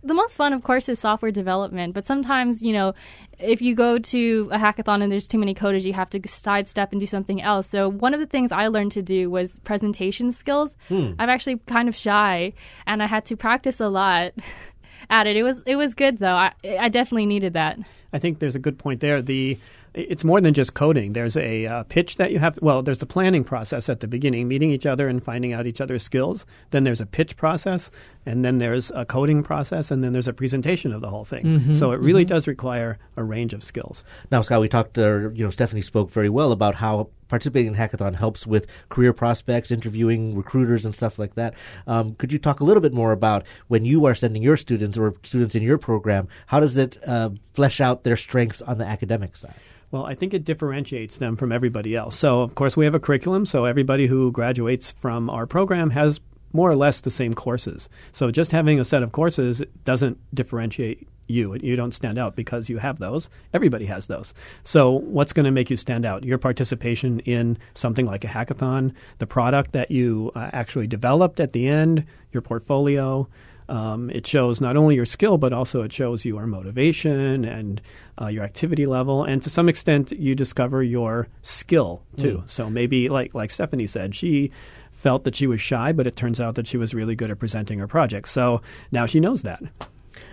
The 0.06 0.14
most 0.14 0.36
fun, 0.36 0.54
of 0.54 0.64
course, 0.64 0.88
is 0.88 1.00
software 1.00 1.32
development. 1.32 1.94
But 1.94 2.06
sometimes, 2.06 2.62
you 2.62 2.72
know, 2.72 2.94
if 3.40 3.62
you 3.62 3.76
go 3.76 3.98
to 3.98 4.50
a 4.52 4.58
hackathon 4.58 5.02
and 5.02 5.12
there's 5.12 5.28
too 5.28 5.38
many 5.38 5.54
coders, 5.56 5.84
you 5.84 5.94
have 5.94 6.10
to 6.12 6.22
sidestep 6.28 6.92
and 6.92 7.00
do 7.00 7.08
something 7.08 7.42
else. 7.42 7.68
So 7.68 7.90
one 7.90 8.14
of 8.14 8.20
the 8.20 8.26
things 8.26 8.52
I 8.52 8.68
learned 8.68 8.92
to 8.94 9.02
do 9.02 9.30
was 9.30 9.60
presentation 9.62 10.32
skills. 10.32 10.78
Hmm. 10.88 11.14
I'm 11.20 11.30
actually 11.30 11.58
kind 11.66 11.90
of 11.90 11.96
shy, 11.96 12.54
and 12.86 13.02
I 13.02 13.08
had 13.08 13.26
to 13.26 13.36
practice 13.36 13.80
a 13.80 13.90
lot 13.90 14.34
at 15.10 15.28
it. 15.28 15.36
It 15.36 15.44
was 15.44 15.62
it 15.66 15.76
was 15.76 15.94
good 15.94 16.20
though. 16.20 16.36
I, 16.36 16.54
I 16.64 16.90
definitely 16.90 17.26
needed 17.26 17.54
that. 17.54 17.80
I 18.14 18.20
think 18.20 18.40
there's 18.40 18.56
a 18.56 18.60
good 18.60 18.78
point 18.78 19.02
there. 19.02 19.22
The 19.22 19.60
it's 19.96 20.24
more 20.24 20.42
than 20.42 20.54
just 20.54 20.74
coding. 20.74 21.14
There's 21.14 21.38
a 21.38 21.66
uh, 21.66 21.84
pitch 21.84 22.18
that 22.18 22.32
you 22.32 22.40
have. 22.40 22.60
Well, 22.62 22.84
there's 22.84 22.98
the 22.98 23.06
planning 23.06 23.44
process 23.44 23.90
at 23.90 24.02
the 24.02 24.08
beginning, 24.08 24.48
meeting 24.48 24.72
each 24.72 24.86
other 24.86 25.08
and 25.08 25.24
finding 25.24 25.54
out 25.54 25.66
each 25.66 25.82
other's 25.82 26.04
skills. 26.04 26.46
Then 26.72 26.84
there's 26.84 27.02
a 27.02 27.06
pitch 27.06 27.38
process, 27.38 27.90
and 28.26 28.44
then 28.44 28.58
there's 28.58 28.92
a 28.92 29.06
coding 29.06 29.42
process, 29.42 29.92
and 29.92 30.04
then 30.04 30.12
there's 30.12 30.28
a 30.28 30.34
presentation 30.34 30.94
of 30.94 31.02
the 31.02 31.10
whole 31.10 31.26
thing. 31.26 31.74
So 31.74 31.92
it 31.92 32.00
really 32.00 32.26
does 32.26 32.48
require 32.48 33.00
a 33.16 33.24
range 33.24 33.54
of 33.54 33.64
skills. 33.64 34.04
Now, 34.32 34.42
Scott, 34.42 34.62
we 34.62 34.70
talked, 34.70 34.98
uh, 34.98 35.30
you 35.30 35.44
know, 35.44 35.50
Stephanie 35.50 35.82
spoke 35.82 36.12
very 36.12 36.30
well 36.30 36.52
about 36.52 36.76
how 36.76 37.10
participating 37.28 37.74
in 37.74 37.76
Hackathon 37.76 38.16
helps 38.16 38.46
with 38.46 38.68
career 38.90 39.14
prospects, 39.14 39.72
interviewing 39.72 40.36
recruiters, 40.36 40.86
and 40.86 40.96
stuff 40.96 41.20
like 41.20 41.36
that. 41.36 41.54
Um, 41.88 42.16
could 42.16 42.32
you 42.32 42.40
talk 42.40 42.60
a 42.60 42.64
little 42.64 42.82
bit 42.82 42.94
more 42.94 43.12
about 43.12 43.46
when 43.68 43.86
you 43.86 44.06
are 44.06 44.16
sending 44.16 44.44
your 44.44 44.58
students 44.58 44.98
or 44.98 45.16
students 45.24 45.56
in 45.56 45.64
your 45.64 45.78
program, 45.78 46.28
how 46.48 46.60
does 46.60 46.78
it 46.78 46.98
uh, 47.06 47.30
flesh 47.54 47.82
out 47.82 48.04
their 48.04 48.18
strengths 48.18 48.62
on 48.62 48.78
the 48.78 48.86
academic 48.86 49.38
side? 49.38 49.56
Well, 49.92 50.06
I 50.06 50.16
think 50.16 50.34
it 50.34 50.44
differentiates 50.44 51.18
them 51.18 51.36
from 51.36 51.52
everybody 51.52 51.96
else. 51.96 52.18
So, 52.18 52.42
of 52.42 52.56
course, 52.56 52.76
we 52.76 52.86
have 52.86 52.96
a 52.96 53.00
curriculum. 53.00 53.46
So, 53.46 53.66
everybody 53.66 54.08
who 54.08 54.32
graduates 54.32 54.92
from 54.92 55.30
our 55.30 55.46
program 55.46 55.92
has 55.92 56.20
more 56.56 56.72
or 56.72 56.76
less 56.76 57.02
the 57.02 57.12
same 57.12 57.34
courses. 57.34 57.90
So 58.12 58.32
just 58.32 58.52
having 58.52 58.80
a 58.80 58.86
set 58.86 59.04
of 59.04 59.12
courses 59.12 59.62
doesn't 59.84 60.18
differentiate 60.34 61.08
you. 61.28 61.56
You 61.56 61.76
don't 61.76 61.94
stand 61.94 62.18
out 62.18 62.36
because 62.36 62.70
you 62.70 62.78
have 62.78 63.00
those. 63.00 63.30
Everybody 63.54 63.86
has 63.86 64.08
those. 64.08 64.34
So 64.64 64.92
what's 64.92 65.34
going 65.34 65.46
to 65.46 65.52
make 65.52 65.70
you 65.70 65.78
stand 65.78 66.06
out? 66.06 66.24
Your 66.24 66.38
participation 66.38 67.20
in 67.22 67.58
something 67.74 68.06
like 68.06 68.24
a 68.24 68.28
hackathon, 68.28 68.94
the 69.18 69.28
product 69.28 69.72
that 69.74 69.92
you 69.92 70.32
uh, 70.36 70.50
actually 70.54 70.88
developed 70.88 71.40
at 71.40 71.52
the 71.52 71.68
end, 71.68 72.06
your 72.32 72.42
portfolio. 72.42 73.28
Um, 73.68 74.12
it 74.12 74.28
shows 74.28 74.62
not 74.62 74.78
only 74.78 74.94
your 74.94 75.08
skill, 75.08 75.38
but 75.38 75.52
also 75.52 75.82
it 75.82 75.92
shows 75.92 76.24
your 76.24 76.46
motivation 76.46 77.44
and 77.44 77.82
uh, 78.22 78.28
your 78.28 78.44
activity 78.44 78.86
level, 78.86 79.24
and 79.24 79.42
to 79.42 79.50
some 79.50 79.68
extent, 79.68 80.12
you 80.12 80.36
discover 80.36 80.84
your 80.84 81.28
skill 81.42 82.04
too. 82.18 82.38
Mm. 82.38 82.50
So 82.50 82.70
maybe, 82.70 83.10
like 83.10 83.34
like 83.34 83.50
Stephanie 83.50 83.88
said, 83.88 84.14
she 84.14 84.52
felt 84.96 85.24
that 85.26 85.36
she 85.36 85.46
was 85.46 85.62
shy, 85.62 85.92
but 85.92 86.08
it 86.08 86.16
turns 86.16 86.40
out 86.40 86.56
that 86.56 86.66
she 86.66 86.78
was 86.78 86.96
really 86.96 87.16
good 87.16 87.30
at 87.30 87.38
presenting 87.38 87.78
her 87.80 87.88
project. 87.88 88.28
So 88.30 88.62
now 88.92 89.06
she 89.06 89.20
knows 89.20 89.44
that. 89.44 89.62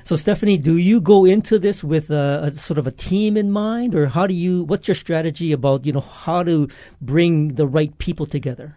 So, 0.05 0.17
Stephanie, 0.17 0.57
do 0.57 0.77
you 0.77 1.01
go 1.01 1.25
into 1.25 1.59
this 1.59 1.85
with 1.85 2.11
a, 2.11 2.51
a, 2.53 2.55
sort 2.55 2.79
of 2.79 2.87
a 2.87 2.91
team 2.91 3.37
in 3.37 3.53
mind, 3.53 3.95
or 3.95 4.09
how 4.09 4.27
do 4.27 4.35
you? 4.35 4.65
What's 4.65 4.89
your 4.89 4.95
strategy 4.95 5.53
about 5.53 5.87
you 5.87 5.93
know 5.93 6.01
how 6.01 6.43
to 6.43 6.69
bring 7.01 7.55
the 7.55 7.67
right 7.67 7.97
people 7.99 8.27
together? 8.27 8.77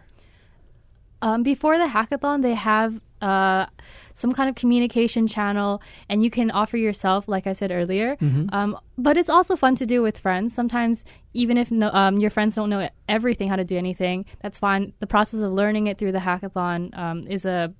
Um, 1.22 1.42
before 1.42 1.78
the 1.78 1.86
hackathon, 1.86 2.42
they 2.42 2.54
have 2.54 3.00
uh, 3.22 3.66
some 4.14 4.32
kind 4.32 4.48
of 4.48 4.54
communication 4.54 5.26
channel, 5.26 5.82
and 6.08 6.22
you 6.22 6.30
can 6.30 6.50
offer 6.50 6.76
yourself, 6.76 7.28
like 7.28 7.46
I 7.46 7.52
said 7.52 7.70
earlier. 7.70 8.16
Mm-hmm. 8.16 8.46
Um, 8.52 8.78
but 8.98 9.16
it's 9.16 9.28
also 9.28 9.56
fun 9.56 9.74
to 9.76 9.86
do 9.86 10.02
with 10.02 10.18
friends. 10.18 10.54
Sometimes, 10.54 11.04
even 11.34 11.56
if 11.56 11.70
no, 11.70 11.90
um, 11.92 12.18
your 12.18 12.30
friends 12.30 12.54
don't 12.54 12.70
know 12.70 12.88
everything 13.08 13.48
how 13.48 13.56
to 13.56 13.64
do 13.64 13.76
anything, 13.76 14.26
that's 14.40 14.58
fine. 14.58 14.92
The 15.00 15.06
process 15.06 15.40
of 15.40 15.52
learning 15.52 15.86
it 15.86 15.98
through 15.98 16.12
the 16.12 16.18
hackathon 16.18 16.96
um, 16.96 17.26
is 17.26 17.44
a 17.44 17.72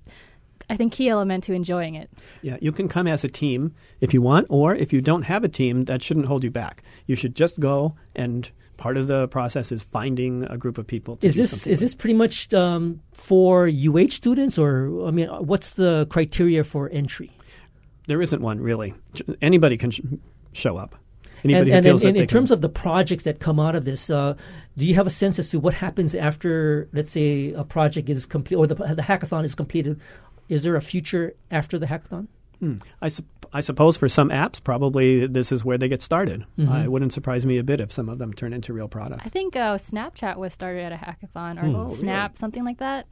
I 0.69 0.75
think 0.75 0.91
key 0.91 1.07
element 1.07 1.45
to 1.45 1.53
enjoying 1.53 1.95
it. 1.95 2.09
Yeah, 2.41 2.57
you 2.59 2.71
can 2.71 2.89
come 2.89 3.07
as 3.07 3.23
a 3.23 3.29
team 3.29 3.73
if 4.01 4.13
you 4.13 4.21
want, 4.21 4.47
or 4.49 4.75
if 4.75 4.91
you 4.91 5.01
don't 5.01 5.23
have 5.23 5.43
a 5.43 5.49
team, 5.49 5.85
that 5.85 6.03
shouldn't 6.03 6.25
hold 6.25 6.43
you 6.43 6.51
back. 6.51 6.83
You 7.05 7.15
should 7.15 7.35
just 7.35 7.59
go 7.59 7.95
and 8.15 8.49
part 8.77 8.97
of 8.97 9.07
the 9.07 9.27
process 9.27 9.71
is 9.71 9.83
finding 9.83 10.43
a 10.43 10.57
group 10.57 10.77
of 10.77 10.87
people. 10.87 11.17
is 11.21 11.35
this 11.35 11.67
is 11.67 11.79
this 11.79 11.95
pretty 11.95 12.13
much 12.13 12.53
um, 12.53 13.01
for 13.13 13.67
UH 13.67 14.09
students, 14.09 14.57
or 14.57 15.07
I 15.07 15.11
mean, 15.11 15.27
what's 15.27 15.71
the 15.71 16.07
criteria 16.09 16.63
for 16.63 16.89
entry? 16.89 17.31
There 18.07 18.21
isn't 18.21 18.41
one 18.41 18.59
really. 18.61 18.93
Anybody 19.41 19.77
can 19.77 19.91
sh- 19.91 20.01
show 20.53 20.77
up. 20.77 20.95
Anybody 21.43 21.71
and, 21.71 21.85
and, 21.85 22.01
and 22.01 22.15
in, 22.15 22.23
in 22.23 22.27
terms 22.27 22.51
of 22.51 22.61
the 22.61 22.69
projects 22.69 23.23
that 23.25 23.39
come 23.39 23.59
out 23.59 23.75
of 23.75 23.85
this, 23.85 24.09
uh, 24.09 24.33
do 24.77 24.85
you 24.85 24.95
have 24.95 25.05
a 25.05 25.11
sense 25.11 25.37
as 25.37 25.49
to 25.49 25.59
what 25.59 25.73
happens 25.73 26.15
after, 26.15 26.89
let's 26.93 27.11
say, 27.11 27.53
a 27.53 27.63
project 27.63 28.09
is 28.09 28.25
complete 28.25 28.57
or 28.57 28.65
the, 28.65 28.75
the 28.75 29.03
hackathon 29.03 29.43
is 29.43 29.53
completed? 29.53 29.99
Is 30.49 30.63
there 30.63 30.75
a 30.75 30.81
future 30.81 31.35
after 31.51 31.77
the 31.77 31.85
hackathon? 31.85 32.27
Hmm. 32.59 32.77
I, 33.01 33.07
su- 33.09 33.25
I 33.53 33.59
suppose 33.59 33.97
for 33.97 34.09
some 34.09 34.29
apps, 34.29 34.63
probably 34.63 35.27
this 35.27 35.51
is 35.51 35.63
where 35.63 35.77
they 35.77 35.87
get 35.87 36.01
started. 36.01 36.45
Mm-hmm. 36.57 36.71
Uh, 36.71 36.83
it 36.83 36.91
wouldn't 36.91 37.13
surprise 37.13 37.45
me 37.45 37.57
a 37.57 37.63
bit 37.63 37.79
if 37.79 37.91
some 37.91 38.09
of 38.09 38.17
them 38.17 38.33
turn 38.33 38.53
into 38.53 38.73
real 38.73 38.87
products. 38.87 39.25
I 39.25 39.29
think 39.29 39.55
uh, 39.55 39.77
Snapchat 39.77 40.37
was 40.37 40.53
started 40.53 40.83
at 40.83 40.91
a 40.91 40.97
hackathon 40.97 41.61
or 41.61 41.83
oh, 41.83 41.87
Snap, 41.87 42.31
really? 42.31 42.37
something 42.37 42.63
like 42.63 42.79
that. 42.79 43.07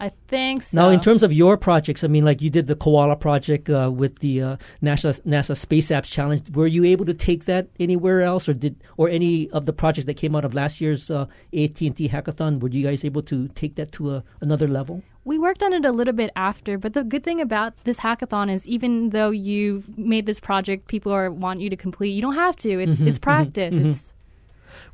I 0.00 0.12
think 0.28 0.62
so. 0.62 0.76
Now, 0.76 0.90
in 0.90 1.00
terms 1.00 1.24
of 1.24 1.32
your 1.32 1.56
projects, 1.56 2.04
I 2.04 2.06
mean, 2.06 2.24
like 2.24 2.40
you 2.40 2.50
did 2.50 2.68
the 2.68 2.76
Koala 2.76 3.16
project 3.16 3.68
uh, 3.68 3.90
with 3.92 4.20
the 4.20 4.42
uh, 4.42 4.56
NASA, 4.80 5.20
NASA 5.22 5.56
Space 5.56 5.88
Apps 5.88 6.04
Challenge. 6.04 6.48
Were 6.50 6.68
you 6.68 6.84
able 6.84 7.04
to 7.06 7.14
take 7.14 7.46
that 7.46 7.68
anywhere 7.80 8.22
else, 8.22 8.48
or 8.48 8.54
did 8.54 8.76
or 8.96 9.08
any 9.08 9.50
of 9.50 9.66
the 9.66 9.72
projects 9.72 10.06
that 10.06 10.14
came 10.14 10.36
out 10.36 10.44
of 10.44 10.54
last 10.54 10.80
year's 10.80 11.10
uh, 11.10 11.26
AT&T 11.52 12.08
hackathon? 12.08 12.60
Were 12.60 12.68
you 12.68 12.84
guys 12.84 13.04
able 13.04 13.22
to 13.22 13.48
take 13.48 13.74
that 13.74 13.90
to 13.92 14.14
a, 14.14 14.24
another 14.40 14.68
level? 14.68 15.02
We 15.28 15.38
worked 15.38 15.62
on 15.62 15.74
it 15.74 15.84
a 15.84 15.92
little 15.92 16.14
bit 16.14 16.30
after, 16.34 16.78
but 16.78 16.94
the 16.94 17.04
good 17.04 17.22
thing 17.22 17.38
about 17.38 17.74
this 17.84 17.98
hackathon 17.98 18.50
is 18.50 18.66
even 18.66 19.10
though 19.10 19.28
you've 19.28 19.98
made 19.98 20.24
this 20.24 20.40
project, 20.40 20.88
people 20.88 21.12
are 21.12 21.30
want 21.30 21.60
you 21.60 21.68
to 21.68 21.76
complete. 21.76 22.12
You 22.12 22.22
don't 22.22 22.34
have 22.46 22.56
to. 22.64 22.70
It's 22.80 22.96
mm-hmm, 22.96 23.08
it's 23.08 23.18
practice. 23.18 23.74
Mm-hmm, 23.74 23.88
it's 23.88 24.14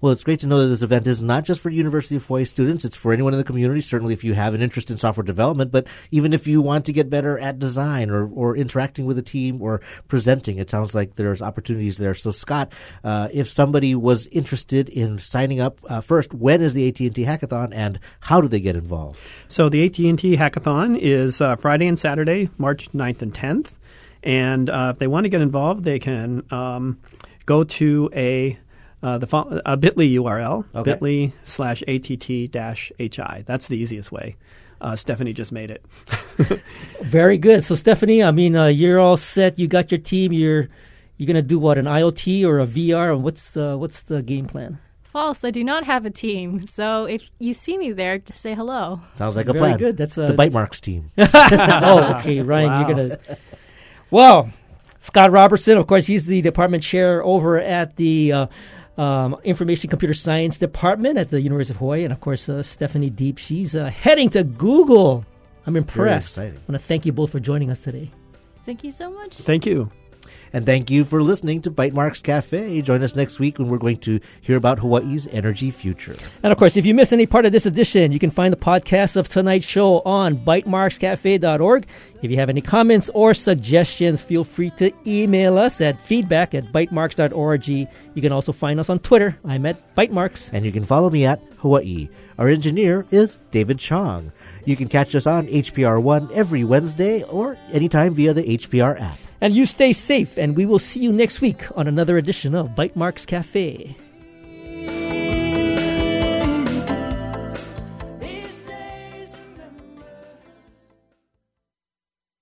well, 0.05 0.12
it's 0.12 0.23
great 0.23 0.40
to 0.40 0.47
know 0.47 0.61
that 0.61 0.67
this 0.67 0.83
event 0.83 1.07
is 1.07 1.23
not 1.23 1.45
just 1.45 1.62
for 1.62 1.71
University 1.71 2.14
of 2.14 2.27
Hawaii 2.27 2.45
students. 2.45 2.85
It's 2.85 2.95
for 2.95 3.14
anyone 3.14 3.33
in 3.33 3.38
the 3.38 3.45
community. 3.45 3.81
Certainly, 3.81 4.12
if 4.12 4.23
you 4.23 4.35
have 4.35 4.53
an 4.53 4.61
interest 4.61 4.90
in 4.90 4.99
software 4.99 5.25
development, 5.25 5.71
but 5.71 5.87
even 6.11 6.35
if 6.35 6.47
you 6.47 6.61
want 6.61 6.85
to 6.85 6.93
get 6.93 7.09
better 7.09 7.38
at 7.38 7.59
design 7.59 8.11
or, 8.11 8.29
or 8.29 8.55
interacting 8.55 9.07
with 9.07 9.17
a 9.17 9.23
team 9.23 9.62
or 9.62 9.81
presenting, 10.07 10.59
it 10.59 10.69
sounds 10.69 10.95
like 10.95 11.14
there's 11.14 11.40
opportunities 11.40 11.97
there. 11.97 12.12
So, 12.12 12.33
Scott, 12.33 12.71
uh, 13.03 13.29
if 13.33 13.49
somebody 13.49 13.95
was 13.95 14.27
interested 14.27 14.90
in 14.90 15.19
signing 15.21 15.59
up, 15.59 15.81
uh, 15.88 16.03
first, 16.03 16.35
when 16.35 16.61
is 16.61 16.75
the 16.75 16.87
AT&T 16.87 17.25
Hackathon, 17.25 17.73
and 17.73 17.99
how 18.21 18.43
do 18.43 18.49
they 18.49 18.61
get 18.61 18.77
involved? 18.77 19.19
So, 19.49 19.71
the 19.71 19.87
AT&T 19.87 20.37
Hackathon 20.37 20.99
is 21.01 21.40
uh, 21.40 21.57
Friday 21.57 21.87
and 21.87 21.99
Saturday, 21.99 22.51
March 22.59 22.93
9th 22.93 23.23
and 23.23 23.33
10th. 23.33 23.73
And 24.23 24.69
uh, 24.69 24.90
if 24.93 24.99
they 24.99 25.07
want 25.07 25.25
to 25.25 25.31
get 25.31 25.40
involved, 25.40 25.83
they 25.83 25.99
can 25.99 26.45
um, 26.53 26.99
go 27.47 27.64
to 27.64 28.11
a 28.14 28.59
uh, 29.05 29.19
the 29.19 29.27
fo- 29.27 29.61
a 29.67 29.77
Bitly 29.77 30.14
URL, 30.14 30.64
okay. 30.75 30.95
Bitly 30.95 31.33
slash 31.43 31.83
att 31.87 32.51
dash 32.51 32.90
hi. 32.99 33.45
That's 33.47 33.69
the 33.69 33.77
easiest 33.77 34.11
way. 34.11 34.37
Uh, 34.81 34.97
Stephanie 34.97 35.35
just 35.35 35.53
made 35.53 35.71
it. 35.71 35.85
Very 37.03 37.37
good. 37.37 37.64
So 37.64 37.75
Stephanie, 37.75 38.23
I 38.25 38.31
mean, 38.31 38.57
uh, 38.57 38.67
you're 38.67 38.99
all 38.99 39.19
set. 39.19 39.59
You 39.59 39.69
got 39.69 39.93
your 39.93 40.01
team. 40.01 40.33
You're 40.33 40.69
you're 41.19 41.27
gonna 41.27 41.43
do 41.43 41.59
what 41.59 41.77
an 41.77 41.85
IoT 41.85 42.45
or 42.45 42.61
a 42.61 42.67
VR? 42.67 43.19
What's 43.21 43.57
uh, 43.57 43.77
what's 43.77 44.03
the 44.03 44.23
game 44.23 44.47
plan? 44.47 44.79
False. 45.12 45.45
I 45.45 45.51
do 45.51 45.62
not 45.62 45.85
have 45.85 46.07
a 46.07 46.11
team. 46.11 46.67
So 46.67 47.05
if 47.05 47.23
you 47.38 47.53
see 47.53 47.77
me 47.77 47.93
there, 47.93 48.19
just 48.19 48.40
say 48.40 48.55
hello. 48.55 49.01
Sounds 49.17 49.37
like 49.37 49.49
a 49.49 49.53
Very 49.53 49.61
plan. 49.61 49.79
good. 49.79 49.97
That's 49.99 50.14
the 50.14 50.29
Bytemarks 50.29 50.81
team. 50.81 51.12
oh, 51.19 52.17
okay, 52.19 52.40
Ryan. 52.43 52.69
Wow. 52.69 52.79
You're 52.81 52.97
gonna. 52.97 53.19
Well, 54.11 54.51
Scott 54.99 55.31
Robertson, 55.31 55.77
of 55.77 55.87
course, 55.87 56.07
he's 56.07 56.25
the 56.25 56.40
department 56.40 56.83
chair 56.83 57.23
over 57.23 57.61
at 57.61 57.97
the. 57.97 58.49
Um, 58.96 59.37
Information 59.42 59.90
Computer 59.90 60.14
Science 60.14 60.59
Department 60.59 61.18
at 61.18 61.30
the 61.30 61.40
University 61.40 61.74
of 61.74 61.78
Hawaii, 61.78 62.04
and 62.04 62.12
of 62.12 62.20
course 62.20 62.48
uh, 62.48 62.62
Stephanie 62.62 63.11
Deep. 63.11 63.38
She's 63.38 63.74
uh, 63.74 63.87
heading 63.87 64.30
to 64.30 64.44
Google. 64.44 65.24
I'm 65.66 65.76
impressed. 65.76 66.38
I 66.38 66.52
want 66.68 66.72
to 66.72 66.78
thank 66.78 67.04
you 67.04 67.12
both 67.12 67.33
for 67.33 67.40
joining 67.40 67.70
us 67.70 67.80
today. 67.80 68.11
Thank 68.64 68.85
you 68.85 68.92
so 68.92 69.11
much. 69.11 69.35
Thank 69.35 69.66
you. 69.66 69.90
And 70.53 70.64
thank 70.64 70.90
you 70.90 71.05
for 71.05 71.23
listening 71.23 71.62
to 71.62 71.70
Bytemarks 71.70 72.23
Cafe. 72.23 72.81
Join 72.83 73.03
us 73.03 73.16
next 73.16 73.38
week 73.38 73.59
when 73.59 73.68
we're 73.68 73.79
going 73.79 73.99
to 73.99 74.20
hear 74.40 74.57
about 74.57 74.79
Hawaii's 74.79 75.27
energy 75.29 75.70
future. 75.70 76.16
And 76.42 76.53
of 76.53 76.59
course, 76.59 76.77
if 76.77 76.87
you 76.87 76.94
miss 76.94 77.12
any 77.12 77.27
part 77.27 77.44
of 77.47 77.53
this 77.53 77.66
edition, 77.66 78.12
you 78.12 78.18
can 78.18 78.31
find 78.31 78.53
the 78.53 78.59
podcast 78.59 79.16
of 79.16 79.29
tonight's 79.29 79.64
show 79.64 80.01
on 80.01 80.37
bytemarkscafe.org. 80.37 81.87
If 82.23 82.31
you 82.31 82.37
have 82.38 82.49
any 82.49 82.61
comments 82.61 83.11
or 83.12 83.35
suggestions, 83.35 84.20
feel 84.20 84.44
free 84.44 84.70
to 84.79 84.92
email 85.07 85.59
us 85.59 85.81
at 85.81 86.01
feedback 86.01 86.55
at 86.55 86.73
bytemarks.org. 86.73 87.68
You 87.68 87.87
can 88.16 88.33
also 88.33 88.53
find 88.53 88.81
us 88.81 88.88
on 88.88 89.01
Twitter. 89.01 89.38
I'm 89.44 89.66
at 89.66 89.94
Bytemarks. 89.94 90.51
And 90.53 90.64
you 90.64 90.73
can 90.73 90.85
follow 90.85 91.11
me 91.11 91.27
at 91.27 91.42
Hawaii. 91.59 92.09
Our 92.38 92.49
engineer 92.49 93.07
is 93.11 93.37
David 93.51 93.79
Chong. 93.79 94.33
You 94.64 94.77
can 94.77 94.88
catch 94.88 95.14
us 95.14 95.27
on 95.27 95.46
HPR 95.48 96.03
One 96.03 96.29
every 96.33 96.64
Wednesday 96.64 97.22
or 97.24 97.59
anytime 97.72 98.14
via 98.14 98.33
the 98.33 98.42
HPR 98.42 99.00
app. 99.00 99.18
And 99.40 99.55
you 99.55 99.66
stay 99.66 99.92
safe, 99.92 100.38
and 100.38 100.57
we 100.57 100.64
will 100.64 100.79
see 100.79 101.00
you 101.00 101.12
next 101.12 101.40
week 101.40 101.64
on 101.77 101.87
another 101.87 102.16
edition 102.16 102.55
of 102.55 102.70
Bytemarks 102.70 103.27
Cafe. 103.27 103.94